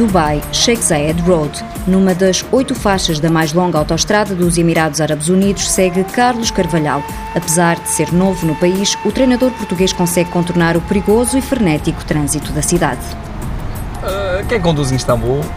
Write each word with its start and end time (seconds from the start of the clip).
Dubai 0.00 0.40
Sheikh 0.50 0.82
Zayed 0.82 1.20
Road. 1.28 1.62
Numa 1.86 2.14
das 2.14 2.42
oito 2.52 2.74
faixas 2.74 3.20
da 3.20 3.28
mais 3.28 3.52
longa 3.52 3.76
autoestrada 3.76 4.34
dos 4.34 4.56
Emirados 4.56 4.98
Árabes 4.98 5.28
Unidos, 5.28 5.68
segue 5.68 6.02
Carlos 6.04 6.50
Carvalhal. 6.50 7.02
Apesar 7.34 7.78
de 7.78 7.86
ser 7.86 8.10
novo 8.10 8.46
no 8.46 8.54
país, 8.54 8.96
o 9.04 9.12
treinador 9.12 9.50
português 9.50 9.92
consegue 9.92 10.30
contornar 10.30 10.74
o 10.74 10.80
perigoso 10.80 11.36
e 11.36 11.42
frenético 11.42 12.02
trânsito 12.02 12.50
da 12.52 12.62
cidade. 12.62 13.02
Uh, 14.02 14.42
quem 14.48 14.58
conduz 14.58 14.90
em 14.90 14.96
Istambul? 14.96 15.44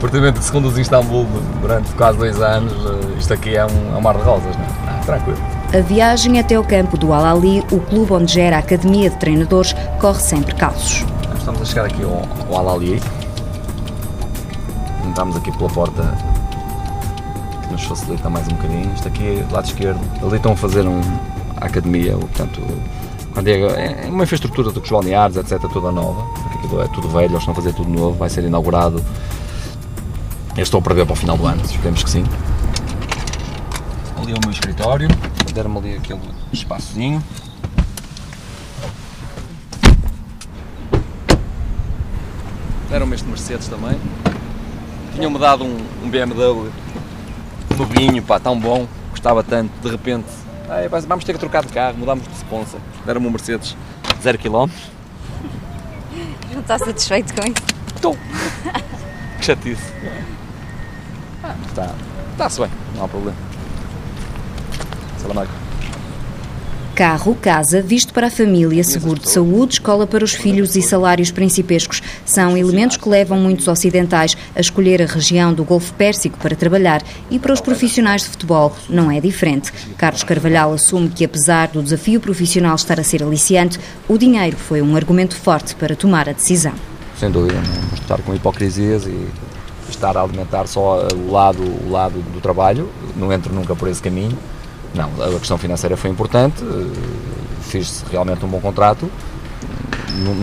Portanto, 0.00 0.40
se 0.40 0.50
conduz 0.50 0.78
em 0.78 0.80
Istambul 0.80 1.26
durante 1.60 1.92
quase 1.92 2.16
dois 2.16 2.40
anos, 2.40 2.72
isto 3.18 3.34
aqui 3.34 3.54
é 3.54 3.66
um, 3.66 3.94
é 3.94 3.98
um 3.98 4.00
mar 4.00 4.16
de 4.16 4.22
rosas, 4.22 4.56
não 4.56 4.64
é? 4.64 4.68
Ah, 4.88 5.00
tranquilo. 5.04 5.36
A 5.74 5.80
viagem 5.82 6.40
até 6.40 6.58
o 6.58 6.64
campo 6.64 6.96
do 6.96 7.12
Al-Ali, 7.12 7.62
o 7.70 7.80
clube 7.80 8.14
onde 8.14 8.32
gera 8.32 8.56
a 8.56 8.60
academia 8.60 9.10
de 9.10 9.16
treinadores, 9.16 9.74
corre 10.00 10.20
sem 10.20 10.42
percalços. 10.42 11.04
Estamos 11.40 11.62
a 11.62 11.64
chegar 11.64 11.86
aqui 11.86 12.02
ao, 12.04 12.54
ao 12.54 12.68
Al-Ali. 12.68 13.00
Entramos 15.08 15.36
aqui 15.36 15.50
pela 15.56 15.70
porta 15.70 16.02
que 17.62 17.72
nos 17.72 17.82
facilita 17.82 18.28
mais 18.28 18.46
um 18.46 18.50
bocadinho. 18.50 18.92
Isto 18.94 19.08
aqui, 19.08 19.44
lado 19.50 19.64
esquerdo. 19.64 20.00
Ali 20.22 20.36
estão 20.36 20.52
a 20.52 20.56
fazer 20.56 20.86
um, 20.86 21.00
a 21.56 21.64
academia, 21.64 22.12
portanto, 22.12 22.60
é, 23.46 24.06
é 24.06 24.08
uma 24.10 24.24
infraestrutura 24.24 24.70
dos 24.70 24.88
balneares, 24.88 25.36
etc., 25.38 25.58
toda 25.72 25.90
nova. 25.90 26.26
Aquilo 26.54 26.82
é 26.82 26.88
tudo 26.88 27.08
velho, 27.08 27.30
eles 27.30 27.38
estão 27.38 27.52
a 27.52 27.54
fazer 27.54 27.72
tudo 27.72 27.88
novo. 27.88 28.18
Vai 28.18 28.28
ser 28.28 28.44
inaugurado. 28.44 29.02
Eu 30.54 30.62
estou 30.62 30.78
a 30.78 30.82
prever 30.82 31.06
para 31.06 31.14
o 31.14 31.16
final 31.16 31.38
do 31.38 31.46
ano, 31.46 31.62
esperemos 31.64 32.02
que 32.02 32.10
sim. 32.10 32.24
Ali 34.18 34.32
é 34.32 34.34
o 34.34 34.40
meu 34.40 34.50
escritório. 34.50 35.08
Deram-me 35.54 35.78
ali 35.78 35.96
aquele 35.96 36.20
espaçozinho. 36.52 37.24
Deram-me 42.90 43.14
este 43.14 43.26
Mercedes 43.26 43.68
também. 43.68 43.98
Tinham-me 45.14 45.38
dado 45.38 45.64
um, 45.64 45.76
um 46.04 46.10
BMW 46.10 46.70
novinho, 47.78 48.22
pá, 48.22 48.38
tão 48.38 48.58
bom, 48.58 48.86
gostava 49.10 49.42
tanto, 49.42 49.70
de 49.80 49.90
repente, 49.90 50.26
ah, 50.68 50.86
vamos 51.06 51.24
ter 51.24 51.32
que 51.32 51.38
trocar 51.38 51.64
de 51.64 51.72
carro, 51.72 51.96
mudamos 51.96 52.26
de 52.26 52.34
sponsor. 52.34 52.80
Deram-me 53.06 53.26
um 53.26 53.30
Mercedes 53.30 53.76
0 54.22 54.38
km. 54.38 54.70
Não 56.52 56.60
está 56.60 56.78
satisfeito 56.78 57.34
com 57.34 57.46
isso? 57.46 57.62
Estou. 57.94 58.16
que 59.38 59.44
chatice. 59.44 59.92
Está, 61.68 61.94
está-se 62.32 62.60
bem, 62.60 62.70
não 62.96 63.04
há 63.04 63.08
problema. 63.08 63.36
Salam 65.18 65.46
Carro, 67.00 67.34
casa, 67.34 67.80
visto 67.80 68.12
para 68.12 68.26
a 68.26 68.30
família, 68.30 68.84
seguro 68.84 69.18
de 69.18 69.30
saúde, 69.30 69.72
escola 69.72 70.06
para 70.06 70.22
os 70.22 70.34
filhos 70.34 70.76
e 70.76 70.82
salários 70.82 71.30
principescos 71.30 72.02
são 72.26 72.54
elementos 72.58 72.98
que 72.98 73.08
levam 73.08 73.38
muitos 73.38 73.68
ocidentais 73.68 74.36
a 74.54 74.60
escolher 74.60 75.00
a 75.00 75.06
região 75.06 75.54
do 75.54 75.64
Golfo 75.64 75.94
Pérsico 75.94 76.36
para 76.36 76.54
trabalhar 76.54 77.02
e 77.30 77.38
para 77.38 77.54
os 77.54 77.60
profissionais 77.62 78.24
de 78.24 78.28
futebol 78.28 78.76
não 78.86 79.10
é 79.10 79.18
diferente. 79.18 79.72
Carlos 79.96 80.22
Carvalhal 80.24 80.74
assume 80.74 81.08
que, 81.08 81.24
apesar 81.24 81.68
do 81.68 81.82
desafio 81.82 82.20
profissional 82.20 82.76
estar 82.76 83.00
a 83.00 83.02
ser 83.02 83.22
aliciante, 83.22 83.80
o 84.06 84.18
dinheiro 84.18 84.58
foi 84.58 84.82
um 84.82 84.94
argumento 84.94 85.34
forte 85.34 85.74
para 85.76 85.96
tomar 85.96 86.28
a 86.28 86.32
decisão. 86.32 86.74
Sem 87.18 87.30
dúvida, 87.30 87.62
não 87.62 87.94
estar 87.94 88.20
com 88.20 88.34
hipocrisias 88.34 89.06
e 89.06 89.26
estar 89.88 90.18
a 90.18 90.20
alimentar 90.20 90.66
só 90.66 91.08
o 91.14 91.32
lado, 91.32 91.62
o 91.62 91.90
lado 91.90 92.20
do 92.34 92.42
trabalho, 92.42 92.90
não 93.16 93.32
entro 93.32 93.54
nunca 93.54 93.74
por 93.74 93.88
esse 93.88 94.02
caminho 94.02 94.36
não, 94.94 95.10
a 95.22 95.38
questão 95.38 95.56
financeira 95.56 95.96
foi 95.96 96.10
importante, 96.10 96.62
eh, 96.62 97.60
fiz 97.62 98.04
realmente 98.10 98.44
um 98.44 98.48
bom 98.48 98.60
contrato, 98.60 99.10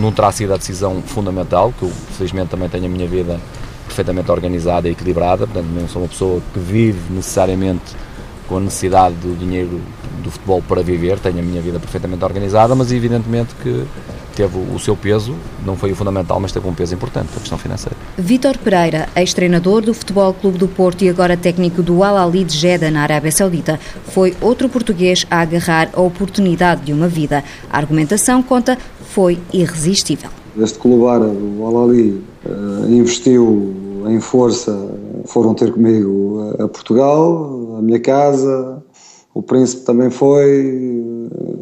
não 0.00 0.10
terá 0.10 0.32
sido 0.32 0.54
a 0.54 0.56
decisão 0.56 1.02
fundamental, 1.02 1.72
que 1.78 1.84
eu 1.84 1.92
felizmente 2.16 2.48
também 2.48 2.68
tenho 2.68 2.86
a 2.86 2.88
minha 2.88 3.06
vida 3.06 3.38
perfeitamente 3.86 4.30
organizada 4.30 4.88
e 4.88 4.92
equilibrada, 4.92 5.46
portanto 5.46 5.66
não 5.66 5.88
sou 5.88 6.02
uma 6.02 6.08
pessoa 6.08 6.40
que 6.52 6.58
vive 6.58 7.12
necessariamente 7.12 7.94
com 8.48 8.56
a 8.56 8.60
necessidade 8.60 9.14
do 9.16 9.36
dinheiro 9.36 9.80
do 10.22 10.30
futebol 10.30 10.62
para 10.62 10.82
viver, 10.82 11.18
tenho 11.18 11.38
a 11.38 11.42
minha 11.42 11.60
vida 11.60 11.78
perfeitamente 11.78 12.24
organizada, 12.24 12.74
mas 12.74 12.90
evidentemente 12.90 13.54
que 13.62 13.86
teve 14.38 14.56
o 14.56 14.78
seu 14.78 14.96
peso, 14.96 15.34
não 15.66 15.74
foi 15.74 15.90
o 15.90 15.96
fundamental, 15.96 16.38
mas 16.38 16.52
teve 16.52 16.68
um 16.68 16.72
peso 16.72 16.94
importante, 16.94 17.30
a 17.36 17.40
questão 17.40 17.58
financeira. 17.58 17.96
Vítor 18.16 18.56
Pereira, 18.56 19.08
ex-treinador 19.16 19.82
do 19.82 19.92
Futebol 19.92 20.32
Clube 20.32 20.58
do 20.58 20.68
Porto 20.68 21.02
e 21.02 21.08
agora 21.08 21.36
técnico 21.36 21.82
do 21.82 22.04
Al 22.04 22.16
Ahly 22.16 22.44
de 22.44 22.56
Jeddah, 22.56 22.88
na 22.88 23.02
Arábia 23.02 23.32
Saudita, 23.32 23.80
foi 24.12 24.36
outro 24.40 24.68
português 24.68 25.26
a 25.28 25.40
agarrar 25.40 25.90
a 25.92 26.00
oportunidade 26.00 26.82
de 26.82 26.92
uma 26.92 27.08
vida. 27.08 27.42
A 27.68 27.78
argumentação, 27.78 28.40
conta, 28.40 28.78
foi 29.10 29.40
irresistível. 29.52 30.30
Este 30.56 30.78
clube 30.78 31.04
árabe, 31.08 31.36
o 31.36 31.66
Al 31.66 31.76
Ahly, 31.78 32.22
eh, 32.46 32.90
investiu 32.90 33.74
em 34.06 34.20
força, 34.20 34.72
foram 35.24 35.52
ter 35.52 35.72
comigo 35.72 36.54
a 36.60 36.68
Portugal, 36.68 37.76
a 37.76 37.82
minha 37.82 37.98
casa, 37.98 38.80
o 39.34 39.42
príncipe 39.42 39.84
também 39.84 40.10
foi, 40.10 41.17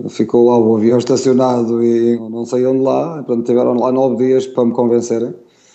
ficou 0.08 0.46
o 0.46 0.76
avião 0.76 0.98
estacionado 0.98 1.82
e 1.82 2.18
não 2.18 2.44
sei 2.44 2.66
onde 2.66 2.82
lá, 2.82 3.22
portanto 3.22 3.46
tiveram 3.46 3.74
lá 3.74 3.92
nove 3.92 4.16
dias 4.16 4.46
para 4.46 4.64
me 4.64 4.72
convencerem. 4.72 5.34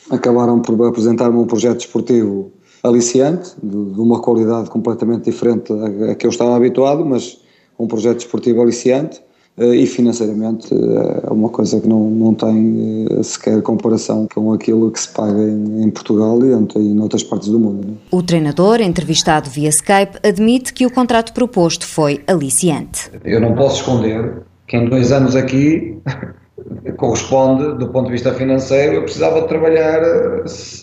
Acabaram 0.09 0.59
por 0.59 0.83
apresentar-me 0.85 1.37
um 1.37 1.45
projeto 1.45 1.81
esportivo 1.81 2.51
aliciante, 2.83 3.51
de, 3.61 3.93
de, 3.93 3.99
uma 3.99 4.19
qualidade 4.19 4.69
completamente 4.69 5.25
diferente 5.25 5.71
a, 5.71 6.11
a 6.11 6.15
que 6.15 6.25
eu 6.25 6.29
estava 6.29 6.55
habituado, 6.55 7.05
mas 7.05 7.39
um 7.77 7.87
projeto 7.87 8.19
esportivo 8.19 8.61
aliciante 8.61 9.21
e 9.63 9.85
financeiramente 9.85 10.73
eh, 10.73 11.27
é 11.27 11.31
uma 11.31 11.49
coisa 11.49 11.79
que 11.79 11.87
não, 11.87 12.09
não 12.09 12.33
tem 12.33 13.05
eh, 13.09 13.23
sequer 13.23 13.61
comparação 13.61 14.27
com 14.33 14.51
aquilo 14.53 14.89
que 14.91 14.99
se 14.99 15.09
paga 15.09 15.41
em, 15.41 15.83
em 15.83 15.89
Portugal 15.89 16.39
e 16.43 16.79
em 16.79 16.99
outras 16.99 17.23
partes 17.23 17.49
do 17.49 17.59
mundo. 17.59 17.87
Né? 17.87 17.93
O 18.11 18.23
treinador, 18.23 18.81
entrevistado 18.81 19.49
via 19.49 19.69
Skype, 19.69 20.19
admite 20.23 20.73
que 20.73 20.85
o 20.85 20.91
contrato 20.91 21.33
proposto 21.33 21.85
foi 21.85 22.21
aliciante. 22.27 23.11
Eu 23.23 23.39
não 23.39 23.53
posso 23.53 23.81
esconder 23.81 24.41
que 24.67 24.77
em 24.77 24.89
dois 24.89 25.11
anos 25.11 25.35
aqui 25.35 25.97
corresponde 26.97 27.77
do 27.77 27.89
ponto 27.89 28.05
de 28.05 28.13
vista 28.13 28.33
financeiro 28.33 28.95
eu 28.95 29.03
precisava 29.03 29.41
de 29.41 29.47
trabalhar 29.47 29.99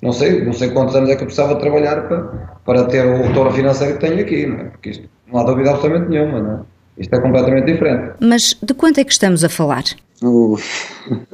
não 0.02 0.12
sei, 0.12 0.44
não 0.44 0.52
sei 0.52 0.70
quantos 0.70 0.94
anos 0.94 1.08
é 1.08 1.16
que 1.16 1.22
eu 1.22 1.26
precisava 1.26 1.54
de 1.54 1.60
trabalhar 1.60 2.08
para, 2.08 2.22
para 2.64 2.84
ter 2.84 3.06
o 3.06 3.22
retorno 3.22 3.52
financeiro 3.52 3.94
que 3.94 4.00
tenho 4.00 4.20
aqui, 4.20 4.46
não 4.46 4.56
é? 4.56 4.64
porque 4.64 4.90
isto 4.90 5.08
não 5.32 5.40
há 5.40 5.44
dúvida 5.44 5.70
absolutamente 5.70 6.10
nenhuma, 6.10 6.40
não 6.40 6.50
é? 6.52 6.77
Isto 6.98 7.14
é 7.14 7.20
completamente 7.20 7.66
diferente. 7.66 8.14
Mas 8.20 8.56
de 8.62 8.75
quanto 8.75 8.98
é 8.98 9.04
que 9.04 9.12
estamos 9.12 9.44
a 9.44 9.48
falar? 9.48 9.84
Uh, 10.22 10.59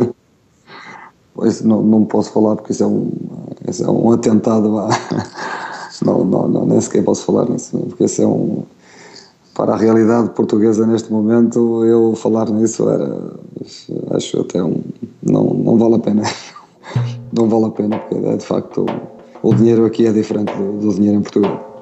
pois 1.34 1.62
não, 1.62 1.82
não 1.82 2.04
posso 2.04 2.32
falar 2.32 2.56
porque 2.56 2.72
isso 2.72 2.84
é 2.84 2.86
um, 2.86 3.12
isso 3.68 3.84
é 3.84 3.90
um 3.90 4.12
atentado. 4.12 4.70
Não, 6.04 6.24
não, 6.24 6.48
não, 6.48 6.66
nem 6.66 6.80
sequer 6.80 7.04
posso 7.04 7.24
falar 7.24 7.48
nisso, 7.48 7.78
porque 7.88 8.04
isso 8.04 8.20
é 8.20 8.26
um. 8.26 8.64
Para 9.54 9.74
a 9.74 9.76
realidade 9.76 10.30
portuguesa 10.30 10.84
neste 10.84 11.10
momento, 11.10 11.84
eu 11.84 12.14
falar 12.16 12.50
nisso 12.50 12.90
era. 12.90 13.32
Acho 14.10 14.40
até 14.40 14.62
um. 14.62 14.82
Não, 15.22 15.44
não 15.54 15.78
vale 15.78 15.94
a 15.94 15.98
pena. 16.00 16.22
Não 17.32 17.48
vale 17.48 17.66
a 17.66 17.70
pena, 17.70 17.98
porque 17.98 18.26
é 18.26 18.36
de 18.36 18.44
facto. 18.44 18.86
O 19.42 19.54
dinheiro 19.54 19.86
aqui 19.86 20.06
é 20.06 20.12
diferente 20.12 20.52
do, 20.56 20.78
do 20.78 20.94
dinheiro 20.94 21.18
em 21.18 21.22
Portugal. 21.22 21.73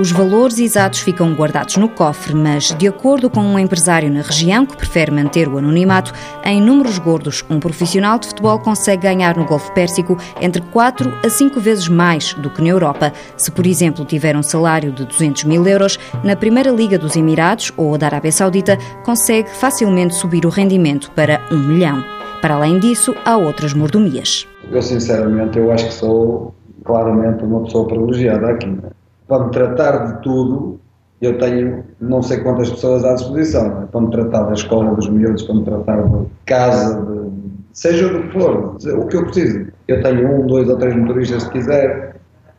Os 0.00 0.12
valores 0.12 0.58
exatos 0.58 1.00
ficam 1.00 1.34
guardados 1.34 1.76
no 1.76 1.86
cofre, 1.86 2.34
mas, 2.34 2.74
de 2.78 2.88
acordo 2.88 3.28
com 3.28 3.42
um 3.42 3.58
empresário 3.58 4.10
na 4.10 4.22
região 4.22 4.64
que 4.64 4.74
prefere 4.74 5.10
manter 5.10 5.46
o 5.46 5.58
anonimato, 5.58 6.14
em 6.42 6.58
números 6.58 6.98
gordos, 6.98 7.44
um 7.50 7.60
profissional 7.60 8.18
de 8.18 8.28
futebol 8.28 8.58
consegue 8.58 9.02
ganhar 9.02 9.36
no 9.36 9.44
Golfo 9.44 9.70
Pérsico 9.74 10.16
entre 10.40 10.62
4 10.62 11.12
a 11.22 11.28
5 11.28 11.60
vezes 11.60 11.86
mais 11.86 12.32
do 12.32 12.48
que 12.48 12.62
na 12.62 12.70
Europa. 12.70 13.12
Se, 13.36 13.50
por 13.50 13.66
exemplo, 13.66 14.06
tiver 14.06 14.34
um 14.34 14.42
salário 14.42 14.90
de 14.90 15.04
200 15.04 15.44
mil 15.44 15.66
euros, 15.66 15.98
na 16.24 16.34
Primeira 16.34 16.70
Liga 16.70 16.96
dos 16.96 17.14
Emirados 17.14 17.70
ou 17.76 17.98
da 17.98 18.06
Arábia 18.06 18.32
Saudita, 18.32 18.78
consegue 19.04 19.50
facilmente 19.50 20.14
subir 20.14 20.46
o 20.46 20.48
rendimento 20.48 21.10
para 21.10 21.42
1 21.52 21.58
milhão. 21.58 22.02
Para 22.40 22.54
além 22.54 22.78
disso, 22.78 23.14
há 23.22 23.36
outras 23.36 23.74
mordomias. 23.74 24.48
Eu, 24.72 24.80
sinceramente, 24.80 25.58
eu 25.58 25.70
acho 25.70 25.88
que 25.88 25.92
sou 25.92 26.54
claramente 26.86 27.44
uma 27.44 27.64
pessoa 27.64 27.86
privilegiada 27.86 28.48
aqui. 28.48 28.66
Né? 28.66 28.90
Para 29.30 29.44
me 29.44 29.50
tratar 29.52 30.06
de 30.06 30.22
tudo, 30.22 30.80
eu 31.22 31.38
tenho 31.38 31.84
não 32.00 32.20
sei 32.20 32.40
quantas 32.40 32.68
pessoas 32.68 33.04
à 33.04 33.14
disposição, 33.14 33.68
né? 33.68 33.88
para 33.90 34.00
me 34.00 34.10
tratar 34.10 34.42
da 34.42 34.54
escola 34.54 34.92
dos 34.96 35.08
miúdos, 35.08 35.44
para 35.44 35.54
me 35.54 35.64
tratar 35.64 36.02
de 36.02 36.26
casa, 36.46 37.00
de, 37.00 37.30
seja 37.72 38.08
o 38.08 38.22
que 38.22 38.32
for, 38.32 38.76
o 38.76 39.06
que 39.06 39.16
eu 39.16 39.22
preciso. 39.22 39.68
Eu 39.86 40.02
tenho 40.02 40.34
um, 40.34 40.46
dois 40.48 40.68
ou 40.68 40.76
três 40.76 40.96
motoristas 40.96 41.44
se 41.44 41.50
quiser, 41.50 42.16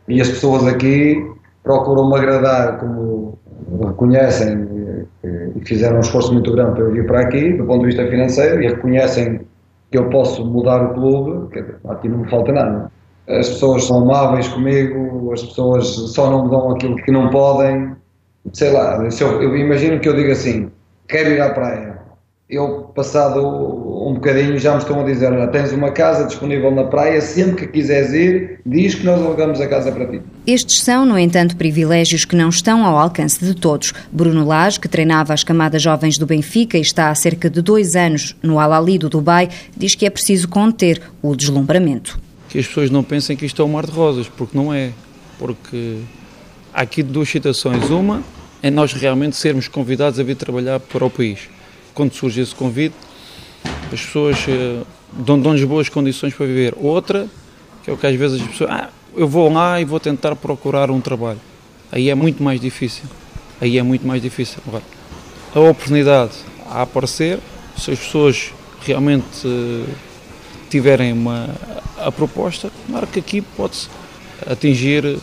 e 0.08 0.18
as 0.18 0.28
pessoas 0.28 0.66
aqui 0.66 1.30
procuram 1.62 2.08
me 2.08 2.16
agradar 2.16 2.78
como 2.78 3.38
reconhecem 3.86 4.66
e 5.22 5.60
fizeram 5.66 5.98
um 5.98 6.00
esforço 6.00 6.32
muito 6.32 6.50
grande 6.52 6.72
para 6.72 6.84
eu 6.84 6.92
vir 6.92 7.06
para 7.06 7.20
aqui, 7.20 7.52
do 7.52 7.66
ponto 7.66 7.80
de 7.80 7.86
vista 7.86 8.06
financeiro, 8.06 8.62
e 8.62 8.68
reconhecem 8.68 9.42
que 9.90 9.98
eu 9.98 10.08
posso 10.08 10.42
mudar 10.46 10.82
o 10.82 10.94
clube, 10.94 11.50
que 11.52 11.64
aqui 11.88 12.08
não 12.08 12.18
me 12.18 12.30
falta 12.30 12.50
nada 12.50 12.90
as 13.28 13.48
pessoas 13.48 13.84
são 13.84 13.98
amáveis 13.98 14.48
comigo, 14.48 15.32
as 15.32 15.42
pessoas 15.42 15.86
só 15.86 16.30
não 16.30 16.44
me 16.44 16.50
dão 16.50 16.70
aquilo 16.70 16.96
que 16.96 17.10
não 17.10 17.30
podem 17.30 17.96
sei 18.52 18.70
lá, 18.70 18.98
eu, 19.20 19.42
eu 19.42 19.56
imagino 19.56 20.00
que 20.00 20.08
eu 20.08 20.16
diga 20.16 20.32
assim, 20.32 20.70
quero 21.06 21.30
ir 21.30 21.40
à 21.40 21.50
praia. 21.50 21.92
Eu, 22.50 22.90
passado 22.94 23.40
um 23.40 24.12
bocadinho, 24.12 24.58
já 24.58 24.72
me 24.72 24.78
estão 24.78 25.00
a 25.00 25.04
dizer: 25.04 25.30
tens 25.52 25.72
uma 25.72 25.90
casa 25.90 26.26
disponível 26.26 26.70
na 26.70 26.84
praia, 26.84 27.18
sempre 27.22 27.66
que 27.66 27.72
quiseres 27.72 28.12
ir, 28.12 28.60
diz 28.66 28.94
que 28.94 29.06
nós 29.06 29.22
alugamos 29.22 29.58
a 29.58 29.66
casa 29.66 29.90
para 29.90 30.06
ti. 30.06 30.20
Estes 30.46 30.82
são, 30.82 31.06
no 31.06 31.18
entanto, 31.18 31.56
privilégios 31.56 32.26
que 32.26 32.36
não 32.36 32.50
estão 32.50 32.84
ao 32.84 32.98
alcance 32.98 33.42
de 33.42 33.54
todos. 33.54 33.94
Bruno 34.12 34.44
Lage, 34.44 34.78
que 34.78 34.88
treinava 34.88 35.32
as 35.32 35.42
camadas 35.42 35.80
jovens 35.80 36.18
do 36.18 36.26
Benfica 36.26 36.76
e 36.76 36.82
está 36.82 37.08
há 37.08 37.14
cerca 37.14 37.48
de 37.48 37.62
dois 37.62 37.96
anos 37.96 38.36
no 38.42 38.58
Al-Ali 38.60 38.98
do 38.98 39.08
Dubai, 39.08 39.48
diz 39.74 39.94
que 39.94 40.04
é 40.04 40.10
preciso 40.10 40.46
conter 40.46 41.00
o 41.22 41.34
deslumbramento. 41.34 42.20
Que 42.52 42.58
as 42.58 42.66
pessoas 42.66 42.90
não 42.90 43.02
pensem 43.02 43.34
que 43.34 43.46
isto 43.46 43.62
é 43.62 43.64
um 43.64 43.68
mar 43.68 43.86
de 43.86 43.92
rosas, 43.92 44.28
porque 44.28 44.54
não 44.54 44.74
é. 44.74 44.92
Porque 45.38 46.00
há 46.74 46.82
aqui 46.82 47.02
duas 47.02 47.26
situações. 47.30 47.88
Uma 47.88 48.22
é 48.62 48.70
nós 48.70 48.92
realmente 48.92 49.36
sermos 49.36 49.68
convidados 49.68 50.20
a 50.20 50.22
vir 50.22 50.36
trabalhar 50.36 50.78
para 50.78 51.02
o 51.02 51.08
país. 51.08 51.48
Quando 51.94 52.12
surge 52.12 52.42
esse 52.42 52.54
convite, 52.54 52.94
as 53.90 54.02
pessoas 54.02 54.36
uh, 54.48 54.86
dão-nos 55.12 55.64
boas 55.64 55.88
condições 55.88 56.34
para 56.34 56.44
viver. 56.44 56.74
Outra, 56.76 57.26
que 57.82 57.88
é 57.88 57.92
o 57.94 57.96
que 57.96 58.06
às 58.06 58.14
vezes 58.14 58.42
as 58.42 58.46
pessoas, 58.46 58.70
ah, 58.70 58.90
eu 59.16 59.26
vou 59.26 59.50
lá 59.50 59.80
e 59.80 59.86
vou 59.86 59.98
tentar 59.98 60.36
procurar 60.36 60.90
um 60.90 61.00
trabalho. 61.00 61.40
Aí 61.90 62.10
é 62.10 62.14
muito 62.14 62.42
mais 62.42 62.60
difícil. 62.60 63.04
Aí 63.62 63.78
é 63.78 63.82
muito 63.82 64.06
mais 64.06 64.20
difícil. 64.20 64.58
Agora, 64.68 64.84
a 65.54 65.60
oportunidade 65.60 66.32
a 66.68 66.82
aparecer, 66.82 67.38
se 67.78 67.92
as 67.92 67.98
pessoas 67.98 68.52
realmente 68.84 69.46
uh, 69.46 69.88
tiverem 70.72 71.12
uma 71.12 71.50
a 71.98 72.10
proposta, 72.10 72.70
claro 72.88 73.06
que 73.06 73.20
aqui 73.20 73.42
pode-se 73.42 73.88
atingir 74.50 75.18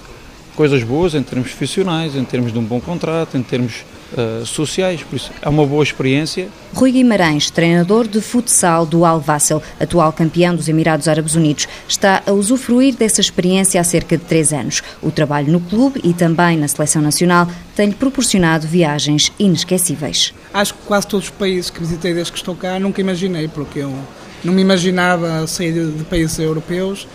coisas 0.56 0.84
boas 0.84 1.16
em 1.16 1.24
termos 1.24 1.50
profissionais, 1.50 2.16
em 2.16 2.24
termos 2.24 2.54
de 2.54 2.60
um 2.60 2.64
bom 2.64 2.80
contrato, 2.80 3.36
em 3.36 3.42
termos 3.42 3.84
uh, 4.14 4.46
sociais, 4.46 5.02
por 5.02 5.16
isso 5.16 5.32
é 5.42 5.50
uma 5.50 5.66
boa 5.66 5.84
experiência. 5.84 6.50
Rui 6.74 6.92
Guimarães, 6.92 7.50
treinador 7.50 8.08
de 8.08 8.22
futsal 8.22 8.86
do 8.86 9.04
Al 9.06 9.20
Vassel, 9.20 9.64
atual 9.80 10.14
campeão 10.14 10.56
dos 10.56 10.70
Emirados 10.70 11.08
Árabes 11.08 11.34
Unidos, 11.34 11.68
está 11.88 12.22
a 12.28 12.32
usufruir 12.32 12.96
dessa 12.96 13.22
experiência 13.22 13.82
há 13.82 13.84
cerca 13.84 14.18
de 14.18 14.24
três 14.26 14.54
anos. 14.54 14.84
O 15.02 15.10
trabalho 15.10 15.52
no 15.52 15.60
clube 15.60 16.00
e 16.04 16.14
também 16.14 16.58
na 16.58 16.68
seleção 16.68 17.02
nacional 17.02 17.48
tem-lhe 17.76 17.96
proporcionado 17.96 18.68
viagens 18.68 19.32
inesquecíveis. 19.40 20.34
Acho 20.54 20.76
que 20.76 20.82
quase 20.86 21.08
todos 21.08 21.26
os 21.26 21.32
países 21.32 21.72
que 21.72 21.80
visitei 21.80 22.14
desde 22.14 22.32
que 22.32 22.38
estou 22.38 22.56
cá 22.56 22.80
nunca 22.80 23.02
imaginei, 23.02 23.48
porque 23.48 23.80
eu 23.80 23.94
não 24.44 24.54
me 24.54 24.62
imaginava 24.62 25.46
sair 25.48 25.74
de 25.74 26.04
países 26.06 26.38
europeus 26.40 27.08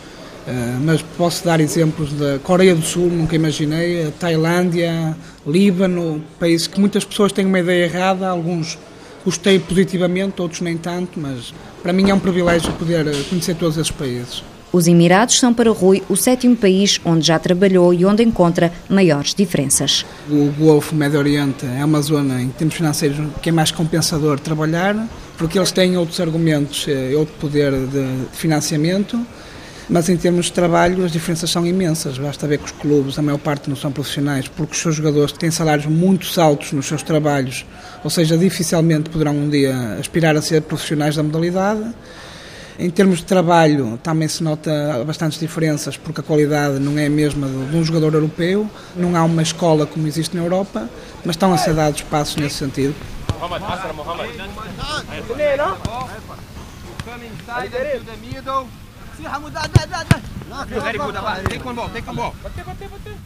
Uh, 0.46 0.78
mas 0.84 1.00
posso 1.16 1.42
dar 1.42 1.58
exemplos 1.58 2.12
da 2.12 2.38
Coreia 2.38 2.74
do 2.74 2.82
Sul, 2.82 3.08
nunca 3.08 3.34
imaginei, 3.34 4.12
Tailândia, 4.20 5.16
Líbano, 5.46 6.22
países 6.38 6.66
que 6.66 6.78
muitas 6.78 7.02
pessoas 7.02 7.32
têm 7.32 7.46
uma 7.46 7.60
ideia 7.60 7.84
errada, 7.84 8.28
alguns 8.28 8.78
gostei 9.24 9.58
positivamente, 9.58 10.42
outros 10.42 10.60
nem 10.60 10.76
tanto, 10.76 11.18
mas 11.18 11.54
para 11.82 11.94
mim 11.94 12.10
é 12.10 12.14
um 12.14 12.18
privilégio 12.18 12.70
poder 12.74 13.06
conhecer 13.30 13.54
todos 13.56 13.78
esses 13.78 13.90
países. 13.90 14.44
Os 14.74 14.88
Emirados 14.88 15.38
são 15.38 15.54
para 15.54 15.70
Rui 15.70 16.02
o 16.08 16.16
sétimo 16.16 16.56
país 16.56 17.00
onde 17.04 17.24
já 17.24 17.38
trabalhou 17.38 17.94
e 17.94 18.04
onde 18.04 18.24
encontra 18.24 18.72
maiores 18.88 19.32
diferenças. 19.32 20.04
O 20.28 20.50
Golfo 20.58 20.96
Médio 20.96 21.20
Oriente 21.20 21.64
é 21.64 21.84
uma 21.84 22.02
zona, 22.02 22.42
em 22.42 22.48
termos 22.48 22.74
financeiros, 22.74 23.16
que 23.40 23.50
é 23.50 23.52
mais 23.52 23.70
compensador 23.70 24.40
trabalhar, 24.40 24.96
porque 25.38 25.60
eles 25.60 25.70
têm 25.70 25.96
outros 25.96 26.18
argumentos, 26.18 26.86
eh, 26.88 27.14
outro 27.14 27.32
poder 27.38 27.70
de 27.70 28.26
financiamento 28.32 29.16
mas 29.88 30.08
em 30.08 30.16
termos 30.16 30.46
de 30.46 30.52
trabalho 30.52 31.04
as 31.04 31.12
diferenças 31.12 31.50
são 31.50 31.64
imensas. 31.66 32.16
Basta 32.16 32.46
ver 32.48 32.58
que 32.58 32.64
os 32.64 32.72
clubes, 32.72 33.18
a 33.18 33.22
maior 33.22 33.38
parte 33.38 33.68
não 33.68 33.76
são 33.76 33.92
profissionais, 33.92 34.48
porque 34.48 34.72
os 34.72 34.78
seus 34.78 34.96
jogadores 34.96 35.32
têm 35.32 35.50
salários 35.50 35.86
muito 35.86 36.26
altos 36.40 36.72
nos 36.72 36.86
seus 36.86 37.02
trabalhos, 37.02 37.66
ou 38.02 38.08
seja, 38.08 38.36
dificilmente 38.36 39.10
poderão 39.10 39.36
um 39.36 39.48
dia 39.48 39.98
aspirar 40.00 40.34
a 40.36 40.42
ser 40.42 40.62
profissionais 40.62 41.14
da 41.16 41.22
modalidade. 41.22 41.84
Em 42.78 42.90
termos 42.90 43.18
de 43.18 43.24
trabalho, 43.24 43.98
também 44.02 44.26
se 44.26 44.42
nota 44.42 45.04
bastantes 45.06 45.38
diferenças, 45.38 45.96
porque 45.96 46.20
a 46.20 46.24
qualidade 46.24 46.80
não 46.80 46.98
é 46.98 47.06
a 47.06 47.10
mesma 47.10 47.46
de 47.46 47.76
um 47.76 47.84
jogador 47.84 48.14
europeu, 48.14 48.68
não 48.96 49.14
há 49.14 49.22
uma 49.22 49.42
escola 49.42 49.86
como 49.86 50.06
existe 50.06 50.36
na 50.36 50.42
Europa, 50.42 50.88
mas 51.24 51.36
estão 51.36 51.52
a 51.52 51.58
ser 51.58 51.74
dados 51.74 52.02
passos 52.02 52.36
nesse 52.36 52.56
sentido. 52.56 52.94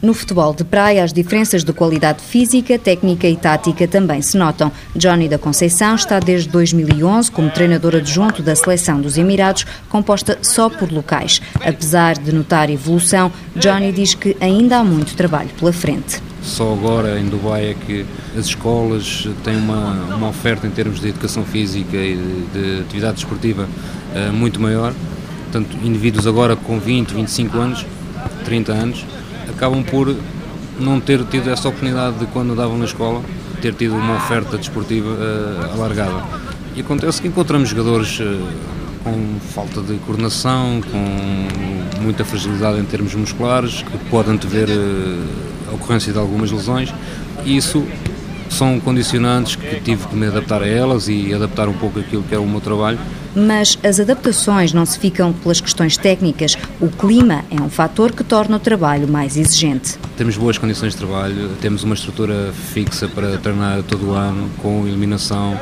No 0.01 0.13
futebol 0.13 0.53
de 0.53 0.63
praia, 0.63 1.03
as 1.03 1.13
diferenças 1.13 1.63
de 1.63 1.71
qualidade 1.71 2.23
física, 2.23 2.79
técnica 2.79 3.27
e 3.27 3.37
tática 3.37 3.87
também 3.87 4.21
se 4.21 4.37
notam. 4.37 4.71
Johnny 4.95 5.29
da 5.29 5.37
Conceição 5.37 5.93
está 5.93 6.19
desde 6.19 6.49
2011 6.49 7.29
como 7.31 7.51
treinador 7.51 7.95
adjunto 7.95 8.41
da 8.41 8.55
seleção 8.55 8.99
dos 8.99 9.17
Emirados, 9.17 9.65
composta 9.89 10.39
só 10.41 10.69
por 10.69 10.91
locais. 10.91 11.41
Apesar 11.55 12.17
de 12.17 12.33
notar 12.33 12.69
evolução, 12.69 13.31
Johnny 13.55 13.91
diz 13.91 14.15
que 14.15 14.35
ainda 14.41 14.77
há 14.77 14.83
muito 14.83 15.15
trabalho 15.15 15.49
pela 15.59 15.71
frente. 15.71 16.21
Só 16.41 16.73
agora 16.73 17.19
em 17.19 17.27
Dubai 17.27 17.71
é 17.71 17.73
que 17.73 18.05
as 18.35 18.45
escolas 18.45 19.27
têm 19.43 19.57
uma, 19.57 20.15
uma 20.15 20.29
oferta 20.29 20.65
em 20.65 20.71
termos 20.71 20.99
de 20.99 21.09
educação 21.09 21.43
física 21.43 21.97
e 21.97 22.15
de, 22.15 22.75
de 22.75 22.81
atividade 22.81 23.15
desportiva 23.15 23.67
uh, 24.15 24.33
muito 24.33 24.59
maior 24.59 24.93
Portanto, 25.51 25.77
indivíduos 25.83 26.27
agora 26.27 26.55
com 26.55 26.79
20, 26.79 27.11
25 27.11 27.57
anos, 27.57 27.85
30 28.45 28.71
anos, 28.71 29.05
acabam 29.49 29.83
por 29.83 30.15
não 30.79 30.99
ter 30.99 31.23
tido 31.25 31.49
essa 31.49 31.67
oportunidade 31.67 32.19
de 32.19 32.27
quando 32.27 32.53
andavam 32.53 32.77
na 32.77 32.85
escola, 32.85 33.23
ter 33.59 33.73
tido 33.73 33.95
uma 33.95 34.17
oferta 34.17 34.57
desportiva 34.57 35.09
uh, 35.09 35.73
alargada. 35.73 36.23
E 36.75 36.81
acontece 36.81 37.19
que 37.19 37.27
encontramos 37.27 37.67
jogadores 37.67 38.19
uh, 38.19 38.47
com 39.03 39.39
falta 39.39 39.81
de 39.81 39.95
coordenação, 40.05 40.81
com 40.81 41.99
muita 41.99 42.23
fragilidade 42.23 42.79
em 42.79 42.85
termos 42.85 43.15
musculares, 43.15 43.81
que 43.81 43.97
podem 44.09 44.37
ter 44.37 44.69
uh, 44.69 45.27
a 45.71 45.73
ocorrência 45.73 46.13
de 46.13 46.19
algumas 46.19 46.51
lesões, 46.51 46.93
e 47.43 47.57
isso 47.57 47.83
são 48.51 48.79
condicionantes 48.79 49.55
que 49.55 49.79
tive 49.79 50.07
que 50.07 50.15
me 50.15 50.27
adaptar 50.27 50.61
a 50.61 50.67
elas 50.67 51.07
e 51.07 51.33
adaptar 51.33 51.67
um 51.67 51.73
pouco 51.73 51.99
aquilo 51.99 52.21
que 52.21 52.35
é 52.35 52.37
o 52.37 52.45
meu 52.45 52.61
trabalho 52.61 52.99
mas 53.35 53.77
as 53.83 53.99
adaptações 53.99 54.73
não 54.73 54.85
se 54.85 54.99
ficam 54.99 55.33
pelas 55.33 55.61
questões 55.61 55.97
técnicas. 55.97 56.57
O 56.79 56.87
clima 56.87 57.43
é 57.49 57.61
um 57.61 57.69
fator 57.69 58.11
que 58.11 58.23
torna 58.23 58.57
o 58.57 58.59
trabalho 58.59 59.07
mais 59.07 59.37
exigente. 59.37 59.97
Temos 60.17 60.37
boas 60.37 60.57
condições 60.57 60.93
de 60.93 60.97
trabalho, 60.97 61.49
temos 61.61 61.83
uma 61.83 61.95
estrutura 61.95 62.51
fixa 62.73 63.07
para 63.07 63.37
treinar 63.37 63.83
todo 63.83 64.09
o 64.09 64.13
ano, 64.13 64.49
com 64.61 64.87
iluminação, 64.87 65.59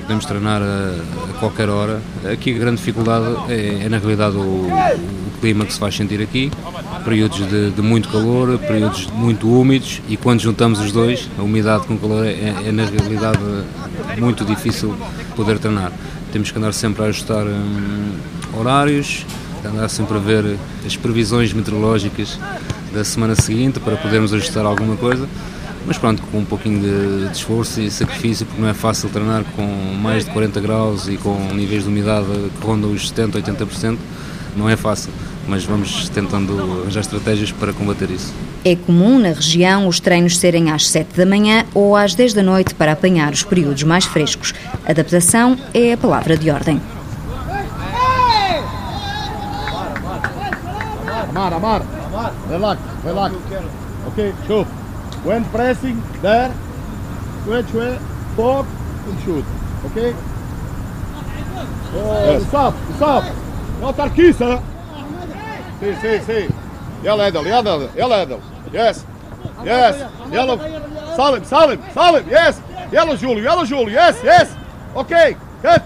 podemos 0.00 0.24
treinar 0.24 0.60
a, 0.62 1.38
qualquer 1.38 1.68
hora. 1.68 2.00
Aqui 2.30 2.54
a 2.54 2.58
grande 2.58 2.76
dificuldade 2.76 3.36
é, 3.48 3.84
é 3.84 3.88
na 3.88 3.98
realidade 3.98 4.36
o, 4.36 4.66
clima 5.42 5.66
que 5.66 5.72
se 5.72 5.80
faz 5.80 5.96
sentir 5.96 6.22
aqui, 6.22 6.52
períodos 7.04 7.44
de, 7.48 7.72
de, 7.72 7.82
muito 7.82 8.08
calor, 8.08 8.56
períodos 8.60 9.08
muito 9.08 9.50
úmidos 9.50 10.00
e 10.08 10.16
quando 10.16 10.40
juntamos 10.40 10.78
os 10.78 10.92
dois, 10.92 11.28
a 11.36 11.42
umidade 11.42 11.84
com 11.84 11.94
o 11.94 11.98
calor 11.98 12.24
é, 12.24 12.68
é 12.68 12.70
na 12.70 12.84
realidade 12.84 13.40
muito 14.18 14.44
difícil 14.44 14.94
poder 15.34 15.58
treinar. 15.58 15.90
Temos 16.30 16.52
que 16.52 16.58
andar 16.58 16.72
sempre 16.72 17.02
a 17.02 17.06
ajustar 17.06 17.44
hum, 17.44 18.12
horários, 18.56 19.26
andar 19.64 19.88
sempre 19.88 20.16
a 20.16 20.20
ver 20.20 20.56
as 20.86 20.96
previsões 20.96 21.52
meteorológicas 21.52 22.38
da 22.94 23.02
semana 23.02 23.34
seguinte 23.34 23.80
para 23.80 23.96
podermos 23.96 24.32
ajustar 24.32 24.64
alguma 24.64 24.96
coisa. 24.96 25.28
Mas 25.84 25.98
pronto, 25.98 26.22
com 26.30 26.38
um 26.38 26.44
pouquinho 26.44 26.80
de, 26.80 27.28
de 27.30 27.36
esforço 27.36 27.80
e 27.80 27.90
sacrifício, 27.90 28.46
porque 28.46 28.62
não 28.62 28.68
é 28.68 28.74
fácil 28.74 29.08
treinar 29.08 29.42
com 29.56 29.66
mais 30.00 30.24
de 30.24 30.30
40 30.30 30.60
graus 30.60 31.08
e 31.08 31.16
com 31.16 31.36
níveis 31.52 31.82
de 31.82 31.88
umidade 31.88 32.26
que 32.60 32.64
rondam 32.64 32.92
os 32.92 33.08
70, 33.08 33.42
80%, 33.42 33.98
não 34.56 34.68
é 34.68 34.76
fácil 34.76 35.10
mas 35.46 35.64
vamos 35.64 36.08
tentando 36.08 36.80
arranjar 36.82 37.00
estratégias 37.00 37.50
para 37.52 37.72
combater 37.72 38.10
isso. 38.10 38.32
É 38.64 38.76
comum 38.76 39.18
na 39.18 39.30
região 39.30 39.88
os 39.88 39.98
treinos 40.00 40.38
serem 40.38 40.70
às 40.70 40.88
7 40.88 41.16
da 41.16 41.26
manhã 41.26 41.64
ou 41.74 41.96
às 41.96 42.14
10 42.14 42.34
da 42.34 42.42
noite 42.42 42.74
para 42.74 42.92
apanhar 42.92 43.32
os 43.32 43.42
períodos 43.42 43.82
mais 43.82 44.04
frescos. 44.04 44.54
Adaptação 44.86 45.58
é 45.74 45.92
a 45.92 45.96
palavra 45.96 46.36
de 46.36 46.50
ordem. 46.50 46.80
Amar, 51.30 51.54
Amar, 51.54 51.82
relax, 52.48 52.80
relax. 53.04 53.34
Ok, 54.06 54.34
show. 54.46 54.66
When 55.24 55.44
pressing, 55.44 55.96
there, 56.20 56.52
switch, 57.44 57.68
stop 58.34 58.66
and 59.08 59.18
shoot. 59.24 59.44
Ok? 59.84 60.14
Oh, 61.94 62.32
yes. 62.32 62.42
Stop, 62.46 62.74
stop. 62.96 63.24
Not 63.80 63.96
Tarkisa. 63.96 64.62
Sim, 65.82 65.96
sim, 66.00 66.20
sim. 66.24 66.48
Yell 67.02 67.20
Edel, 67.20 67.44
yell 67.44 67.60
Edel, 67.60 67.90
yell 67.96 68.12
Edel. 68.12 68.40
Yes. 68.72 69.04
Yes. 69.64 69.96
Yellow. 70.32 70.58
Salim, 71.16 71.44
Salim, 71.44 71.80
Salim. 71.92 72.24
Yes. 72.30 72.60
Yellow 72.92 73.16
Júlio, 73.16 73.42
yellow 73.42 73.66
Júlio. 73.66 73.90
Yes, 73.90 74.22
yes. 74.22 74.48
Ok. 74.94 75.36
Cut. 75.60 75.82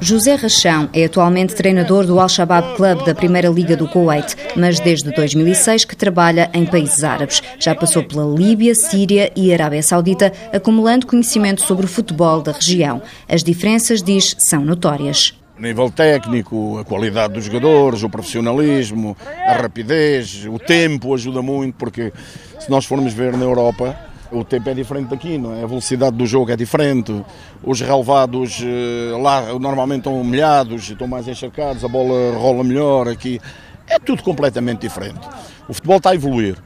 José 0.00 0.36
Rachão 0.36 0.88
é 0.92 1.04
atualmente 1.04 1.56
treinador 1.56 2.06
do 2.06 2.20
Al-Shabaab 2.20 2.76
Club 2.76 3.04
da 3.04 3.12
Primeira 3.12 3.48
Liga 3.48 3.76
do 3.76 3.88
Kuwait, 3.88 4.36
mas 4.54 4.78
desde 4.78 5.10
2006 5.10 5.84
que 5.84 5.96
trabalha 5.96 6.48
em 6.54 6.64
países 6.64 7.02
árabes. 7.02 7.42
Já 7.58 7.74
passou 7.74 8.04
pela 8.04 8.24
Líbia, 8.24 8.76
Síria 8.76 9.32
e 9.34 9.52
Arábia 9.52 9.82
Saudita, 9.82 10.32
acumulando 10.52 11.06
conhecimento 11.06 11.62
sobre 11.62 11.84
o 11.84 11.88
futebol 11.88 12.40
da 12.40 12.52
região. 12.52 13.02
As 13.28 13.42
diferenças, 13.42 14.00
diz, 14.00 14.36
são 14.38 14.64
notórias. 14.64 15.37
Nível 15.58 15.90
técnico, 15.90 16.78
a 16.78 16.84
qualidade 16.84 17.34
dos 17.34 17.44
jogadores, 17.44 18.04
o 18.04 18.08
profissionalismo, 18.08 19.16
a 19.44 19.54
rapidez, 19.54 20.46
o 20.46 20.56
tempo 20.56 21.12
ajuda 21.12 21.42
muito, 21.42 21.74
porque 21.74 22.12
se 22.60 22.70
nós 22.70 22.84
formos 22.84 23.12
ver 23.12 23.36
na 23.36 23.44
Europa, 23.44 23.98
o 24.30 24.44
tempo 24.44 24.70
é 24.70 24.74
diferente 24.74 25.08
daqui, 25.08 25.36
não 25.36 25.56
é? 25.56 25.64
A 25.64 25.66
velocidade 25.66 26.16
do 26.16 26.26
jogo 26.26 26.52
é 26.52 26.56
diferente, 26.56 27.24
os 27.62 27.80
relevados 27.80 28.62
eh, 28.62 29.16
lá 29.20 29.58
normalmente 29.58 30.00
estão 30.00 30.22
molhados, 30.22 30.90
estão 30.90 31.08
mais 31.08 31.26
encharcados, 31.26 31.84
a 31.84 31.88
bola 31.88 32.36
rola 32.36 32.62
melhor 32.62 33.08
aqui. 33.08 33.40
É 33.88 33.98
tudo 33.98 34.22
completamente 34.22 34.82
diferente. 34.82 35.26
O 35.68 35.74
futebol 35.74 35.96
está 35.96 36.10
a 36.10 36.14
evoluir, 36.14 36.56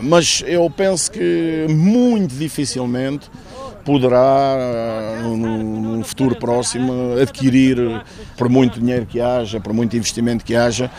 mas 0.00 0.42
eu 0.46 0.70
penso 0.70 1.10
que 1.10 1.66
muito 1.68 2.34
dificilmente 2.34 3.28
poderá, 3.87 4.55
eh, 4.57 5.21
no 5.23 6.03
futuro 6.03 6.35
próximo, 6.35 7.15
adquirir, 7.21 8.01
por 8.37 8.49
muito 8.49 8.79
dinheiro 8.79 9.05
que 9.05 9.19
haja, 9.19 9.59
por 9.59 9.73
muito 9.73 9.95
investimento 9.95 10.43
que 10.43 10.55
haja, 10.55 10.89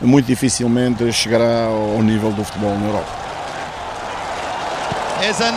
muito 0.00 0.26
dificilmente 0.26 1.10
chegará 1.12 1.66
ao 1.66 2.02
nível 2.02 2.32
do 2.32 2.44
futebol 2.44 2.76
na 2.78 2.86
Europa. 2.86 3.22
اذا 5.22 5.54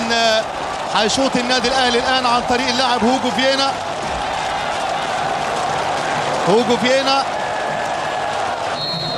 حيشوط 0.93 1.35
النادي 1.35 1.67
الاهلي 1.67 1.99
الان 1.99 2.25
عن 2.25 2.41
طريق 2.49 2.67
اللاعب 2.67 3.03
هوجو 3.03 3.31
فيينا 3.31 3.71
هوجو 6.49 6.77
فيينا 6.77 7.23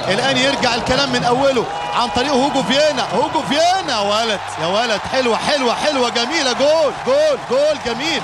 الان 0.08 0.38
يرجع 0.38 0.76
الكلام 0.76 1.12
من 1.12 1.24
اوله 1.24 1.66
عن 1.96 2.10
طريق 2.16 2.34
هوجو 2.34 2.64
فيينا 2.64 3.04
هوجو 3.14 3.42
فيينا 3.42 4.00
ولد 4.00 4.40
يا 4.62 4.68
ولد 4.68 5.00
حلوه 5.12 5.38
حلوه 5.38 5.74
حلوه 5.74 6.10
جميله 6.10 6.54
جول 6.54 6.94
جول 7.06 7.38
جول 7.50 7.78
جميل 7.86 8.22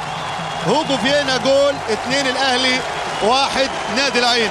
هوجو 0.67 0.97
فيينا 0.97 1.37
جول 1.37 1.73
اثنين 1.93 2.27
الاهلي 2.27 2.79
واحد 3.27 3.69
نادي 3.97 4.19
العين 4.19 4.49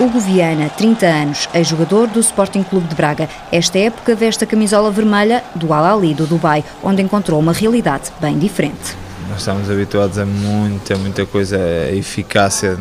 Hugo 0.00 0.18
Viana, 0.18 0.70
30 0.70 1.06
anos, 1.06 1.48
ex-jogador 1.54 2.08
do 2.08 2.18
Sporting 2.18 2.62
Clube 2.64 2.88
de 2.88 2.94
Braga. 2.94 3.28
Esta 3.52 3.78
época 3.78 4.14
veste 4.16 4.42
a 4.42 4.46
camisola 4.46 4.90
vermelha 4.90 5.44
do 5.54 5.72
Al-Ali 5.72 6.14
do 6.14 6.26
Dubai, 6.26 6.64
onde 6.82 7.02
encontrou 7.02 7.38
uma 7.38 7.52
realidade 7.52 8.10
bem 8.18 8.38
diferente. 8.38 8.96
Nós 9.28 9.38
estamos 9.38 9.70
habituados 9.70 10.18
a 10.18 10.24
muita, 10.24 10.96
muita 10.96 11.24
coisa, 11.26 11.56
a 11.56 11.94
eficácia 11.94 12.78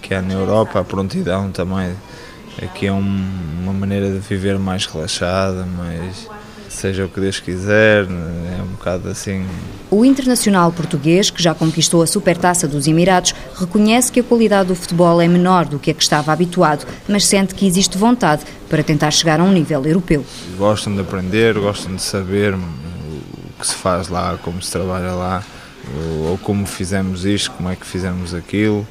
que 0.00 0.14
há 0.14 0.22
na 0.22 0.34
Europa, 0.34 0.80
a 0.80 0.84
prontidão 0.84 1.50
também. 1.52 1.94
Aqui 2.61 2.87
é 2.87 2.91
um, 2.91 3.29
uma 3.63 3.73
maneira 3.73 4.09
de 4.11 4.19
viver 4.19 4.57
mais 4.57 4.85
relaxada, 4.85 5.65
mais 5.65 6.27
seja 6.69 7.05
o 7.05 7.09
que 7.09 7.19
Deus 7.19 7.39
quiser, 7.39 8.05
é 8.05 8.61
um 8.61 8.67
bocado 8.67 9.09
assim. 9.09 9.45
O 9.89 10.03
internacional 10.03 10.71
português, 10.71 11.29
que 11.29 11.41
já 11.41 11.53
conquistou 11.53 12.01
a 12.01 12.07
Supertaça 12.07 12.67
dos 12.67 12.87
Emirados, 12.87 13.33
reconhece 13.55 14.11
que 14.11 14.19
a 14.19 14.23
qualidade 14.23 14.67
do 14.67 14.75
futebol 14.75 15.21
é 15.21 15.27
menor 15.27 15.65
do 15.65 15.79
que 15.79 15.91
a 15.91 15.93
que 15.93 16.03
estava 16.03 16.31
habituado, 16.31 16.85
mas 17.07 17.25
sente 17.25 17.55
que 17.55 17.65
existe 17.65 17.97
vontade 17.97 18.43
para 18.69 18.83
tentar 18.83 19.11
chegar 19.11 19.39
a 19.39 19.43
um 19.43 19.51
nível 19.51 19.83
europeu. 19.85 20.25
Gostam 20.57 20.93
de 20.93 21.01
aprender, 21.01 21.57
gostam 21.57 21.95
de 21.95 22.01
saber 22.01 22.53
o 22.53 22.59
que 23.59 23.65
se 23.65 23.75
faz 23.75 24.07
lá, 24.07 24.37
como 24.43 24.61
se 24.61 24.71
trabalha 24.71 25.13
lá, 25.13 25.43
ou 26.29 26.37
como 26.39 26.65
fizemos 26.65 27.25
isto, 27.25 27.51
como 27.51 27.69
é 27.69 27.75
que 27.75 27.85
fizemos 27.85 28.33
aquilo. 28.33 28.85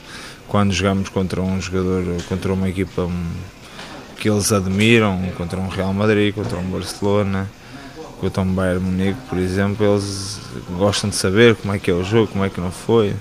Quando 0.48 0.72
jogamos 0.72 1.08
contra 1.08 1.42
um 1.42 1.60
jogador, 1.60 2.04
contra 2.28 2.52
uma 2.52 2.68
equipa 2.68 3.08
que 4.26 4.30
eles 4.30 4.50
admiram, 4.50 5.22
contra 5.36 5.56
um 5.56 5.68
Real 5.68 5.94
Madrid, 5.94 6.34
contra 6.34 6.58
um 6.58 6.64
Barcelona, 6.64 7.48
o 8.20 8.28
Tom 8.28 8.46
Bayern 8.46 8.80
Munique, 8.80 9.20
por 9.28 9.38
exemplo, 9.38 9.86
eles 9.86 10.40
gostam 10.76 11.10
de 11.10 11.14
saber 11.14 11.54
como 11.54 11.72
é 11.72 11.78
que 11.78 11.92
é 11.92 11.94
o 11.94 12.02
jogo, 12.02 12.32
como 12.32 12.44
é 12.44 12.50
que 12.50 12.60
não 12.60 12.72
foi. 12.72 13.14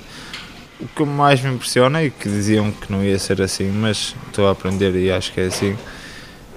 O 0.80 0.88
que 0.88 1.06
mais 1.06 1.40
me 1.42 1.54
impressiona 1.54 2.02
é 2.02 2.10
que 2.10 2.28
diziam 2.28 2.72
que 2.72 2.92
não 2.92 3.04
ia 3.04 3.20
ser 3.20 3.40
assim, 3.40 3.70
mas 3.72 4.16
estou 4.26 4.48
a 4.48 4.52
aprender 4.52 4.96
e 4.96 5.12
acho 5.12 5.32
que 5.32 5.42
é 5.42 5.46
assim, 5.46 5.78